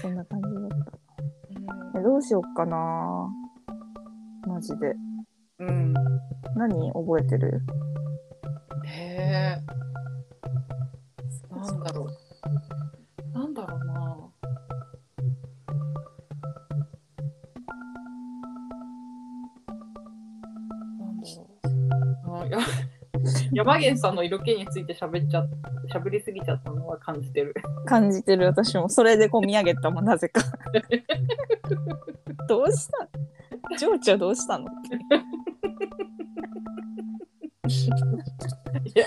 [0.02, 0.70] そんな感じだっ
[1.94, 3.28] たえどうしよっかな
[4.48, 4.96] マジで
[5.60, 5.94] うん。
[6.56, 7.62] 何覚えてる？
[8.86, 9.62] へえ。
[11.54, 12.08] なんだろう。
[13.34, 13.94] なんだろうな。
[21.00, 22.38] なんだろう。
[22.42, 22.60] あや
[23.52, 25.46] 山源さんの色気について喋っちゃ
[25.94, 27.54] 喋りすぎちゃったのは感じてる。
[27.86, 30.42] 感じてる私もそれで込み上げたもんなぜか
[32.48, 32.88] どうし
[33.70, 33.78] た？
[33.78, 34.66] 情緒どうしたの？
[37.70, 39.06] いや、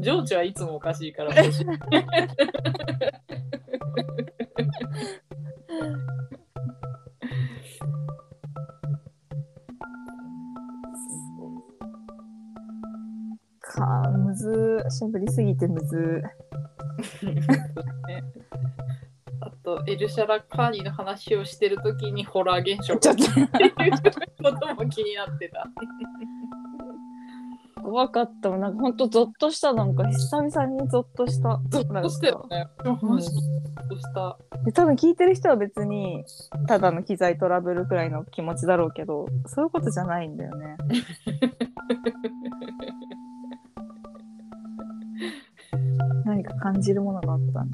[0.00, 1.32] 情緒はいつもおかしいから。
[13.60, 16.22] かむずーしゃべりすぎてむず
[18.06, 18.24] ね
[19.40, 23.46] あと、エルシャラカーニの話をしてるときにホラー現象ーちょが起きる
[24.42, 25.68] ことも気になってた。
[27.86, 28.50] 怖かった。
[28.50, 29.72] もんなんかほんとゾッとした。
[29.72, 31.60] なんか久々にゾッとした。
[31.68, 32.66] ゾッとしたよね。
[33.00, 33.40] マジでゾ
[33.76, 34.36] ッとした。
[34.64, 36.24] で多分聞いてる人は別に
[36.66, 40.76] ただの機材トラブルくらいの気持ちだろうけどそういうことじゃないんだよね。
[46.24, 47.70] 何か感じるものがあったね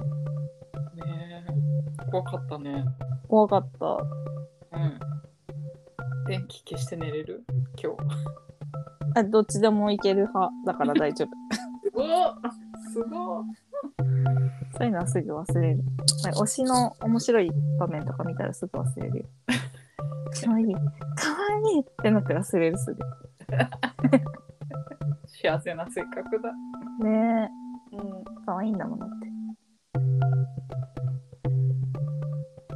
[2.07, 2.11] え。
[2.11, 2.85] 怖かったね。
[3.29, 3.87] 怖かった。
[3.87, 4.99] うん。
[6.27, 7.47] 電気消して寝れる？
[7.83, 8.03] 今日。
[9.15, 11.29] あどっちでもいける派だから大丈夫。
[11.83, 12.07] すごい
[12.93, 13.45] すごい
[14.77, 15.85] そういうのはすぐ忘れる。
[16.35, 19.25] 推しの面白い場面とか見たらすぐ忘れるよ。
[20.45, 20.63] かわい。
[20.63, 20.83] いかわ
[21.75, 23.01] いいってなって忘れるすぐ。
[25.27, 26.53] 幸せな性格だ。
[27.07, 27.51] ね。
[27.93, 27.99] うん。
[27.99, 29.29] えかわいいんだもんだって。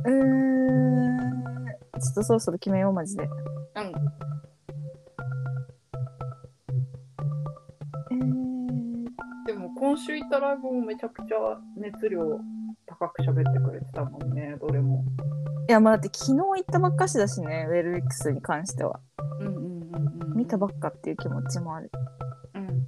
[0.05, 1.19] うーん。
[2.01, 3.25] ちょっとそろそろ決めようマジで。
[3.25, 4.26] うん。
[9.97, 12.21] 今週行ったライブもめちゃくちゃ熱量
[12.85, 15.03] 高く喋ってくれてたもんね、どれも。
[15.71, 19.01] いやまあだって昨日行ったばっかしだしねウェルウィックスに関しては
[19.41, 20.37] うんうんうんうん。
[20.37, 21.91] 見たばっかっていう気持ちもある
[22.55, 22.87] うん。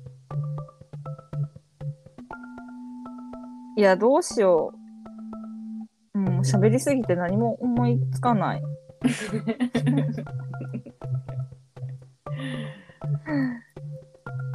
[3.79, 4.75] いやどうしよ
[6.15, 8.63] うもう喋りすぎて何も思いつかない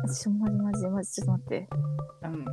[0.06, 1.70] 私マジマジマジちょっと待って。
[2.24, 2.46] うん。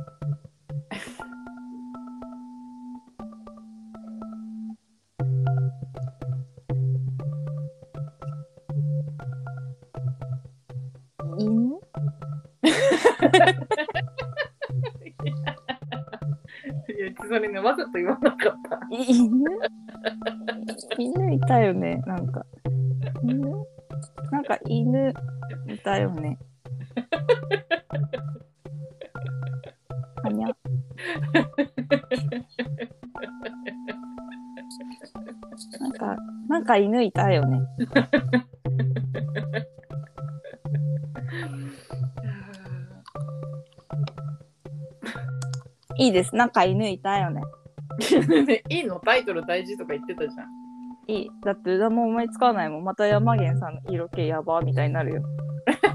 [11.37, 11.75] 犬？
[16.87, 18.79] いや、それね、わざと言わなかった。
[18.89, 19.43] 犬？
[20.97, 22.45] 犬いたよねなんか。
[23.23, 23.41] 犬？
[24.31, 25.13] なんか犬
[25.67, 26.39] いたよね
[36.71, 37.59] か犬いたよね
[45.97, 46.35] いいです。
[46.35, 47.41] なんか犬いたよね。
[48.69, 48.99] いいの？
[49.01, 50.47] タイトル大事とか言ってたじゃん。
[51.07, 51.29] いい。
[51.45, 52.83] だって何も思いつかないもん。
[52.83, 55.23] また山源さんの色気やばみたいになるよ。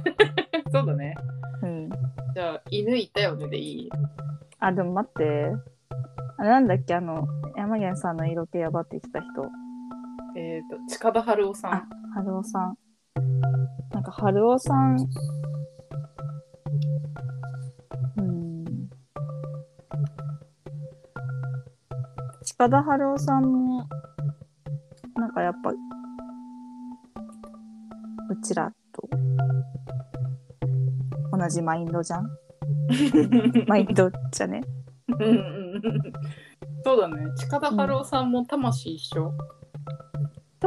[0.71, 1.15] そうだね。
[1.63, 1.89] うん。
[2.35, 3.91] じゃあ、犬いたよねでいい？
[4.61, 5.51] あ、でも待って。
[6.39, 6.95] あなんだっけ？
[6.95, 7.27] あの、
[7.57, 9.51] 山源さんの色気やばって言ってた人。
[10.37, 11.89] えっ、と、近田春夫さあん。
[12.13, 12.77] 春尾さん。
[13.93, 14.97] なんか春尾さん。
[18.19, 18.65] うん。
[22.45, 23.89] 近田春夫さんも、
[25.17, 25.77] なんかやっぱ、う
[28.43, 29.09] ちらと
[31.33, 32.29] 同じマインドじゃん？
[33.67, 34.61] マインドじゃね？
[35.19, 35.81] うん
[36.85, 37.33] そうだね。
[37.37, 39.33] 近田春夫さんも魂一緒。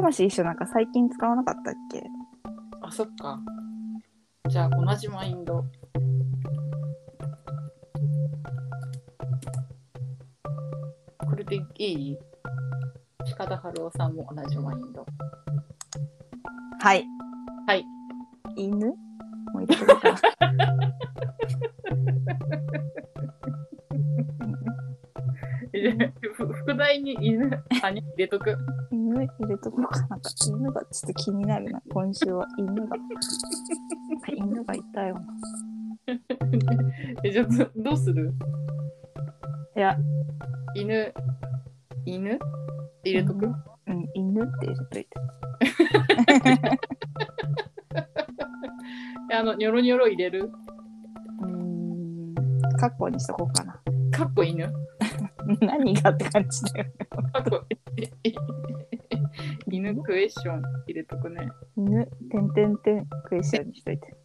[0.02, 2.04] 魂一緒なんか最近使わなかったっけ
[2.82, 3.40] あ、そっか。
[4.48, 5.64] じゃあ、同じマインド。
[11.20, 12.18] これでいい
[13.26, 15.06] 近田春夫さんも同じマインド。
[16.82, 17.06] はい。
[17.68, 17.86] はい。
[18.56, 18.96] 犬も
[19.56, 20.20] う入れてるかな
[26.34, 28.58] ふ副題に犬、あに入れとく。
[29.40, 30.16] 入れとこうかな。
[30.18, 31.82] んか犬がちょっと気になるな。
[31.90, 32.96] 今週は犬が。
[34.28, 35.16] 犬がいたよ
[37.24, 38.34] え、じゃあど、どうする？
[39.76, 39.98] いや。
[40.76, 41.14] 犬、
[42.06, 42.40] 犬？
[43.04, 43.50] 入れとく、う
[43.94, 45.10] ん犬って入れといて。
[49.32, 50.52] えあの、ニョロニョロ入れる？
[51.42, 52.34] うーん
[52.80, 53.82] カッコにしとこうかな。
[54.12, 54.72] かっこ犬？
[55.62, 56.92] 何がって感じだよね
[57.32, 57.66] かっこ
[59.72, 61.50] 犬クエスチョン入れとくね。
[61.76, 64.16] 犬てんてんてんクエスチョンにしといて。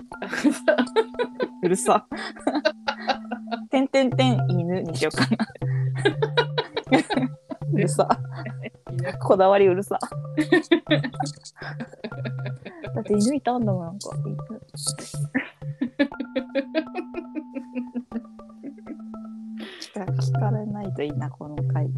[1.63, 2.07] うるさ。
[3.71, 5.37] てんてんてん犬にしようかな。
[7.73, 8.09] うるさ。
[8.91, 9.19] 犬。
[9.19, 9.99] こだわりうるさ。
[12.95, 13.99] だって犬いたんだもん
[19.97, 21.89] なんか聞かれないといいなこの回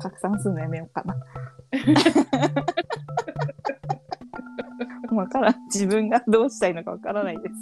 [0.00, 1.14] 拡散するのやめようかな。
[5.14, 5.54] わからん。
[5.66, 7.54] 自分がどうしたいのかわからないです。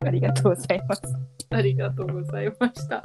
[0.00, 1.02] ありがとうございます。
[1.50, 3.02] ありがとうございました。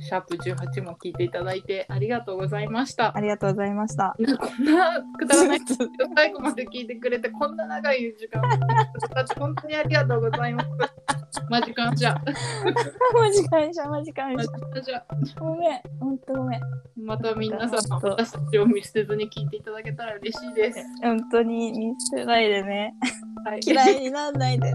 [0.00, 3.16] シャープ18も聞いていただいてありがとうございました。
[3.16, 5.60] ありがとうございましたこんなくだらない
[6.16, 8.42] 最後まで聞いてくれてこんな長い時間
[9.38, 10.68] 本当にありがとうございます。
[11.48, 12.14] マジ感謝。
[13.14, 14.50] マジ感謝マジ感マ謝。
[15.38, 16.60] ごめんほんとごめん
[16.96, 20.78] またみんなさん本当私たちを見捨てずに聞いていただけたら嬉しいです。
[21.02, 22.94] 本当に見捨てないでね
[23.46, 24.74] はい、嫌いにならないでね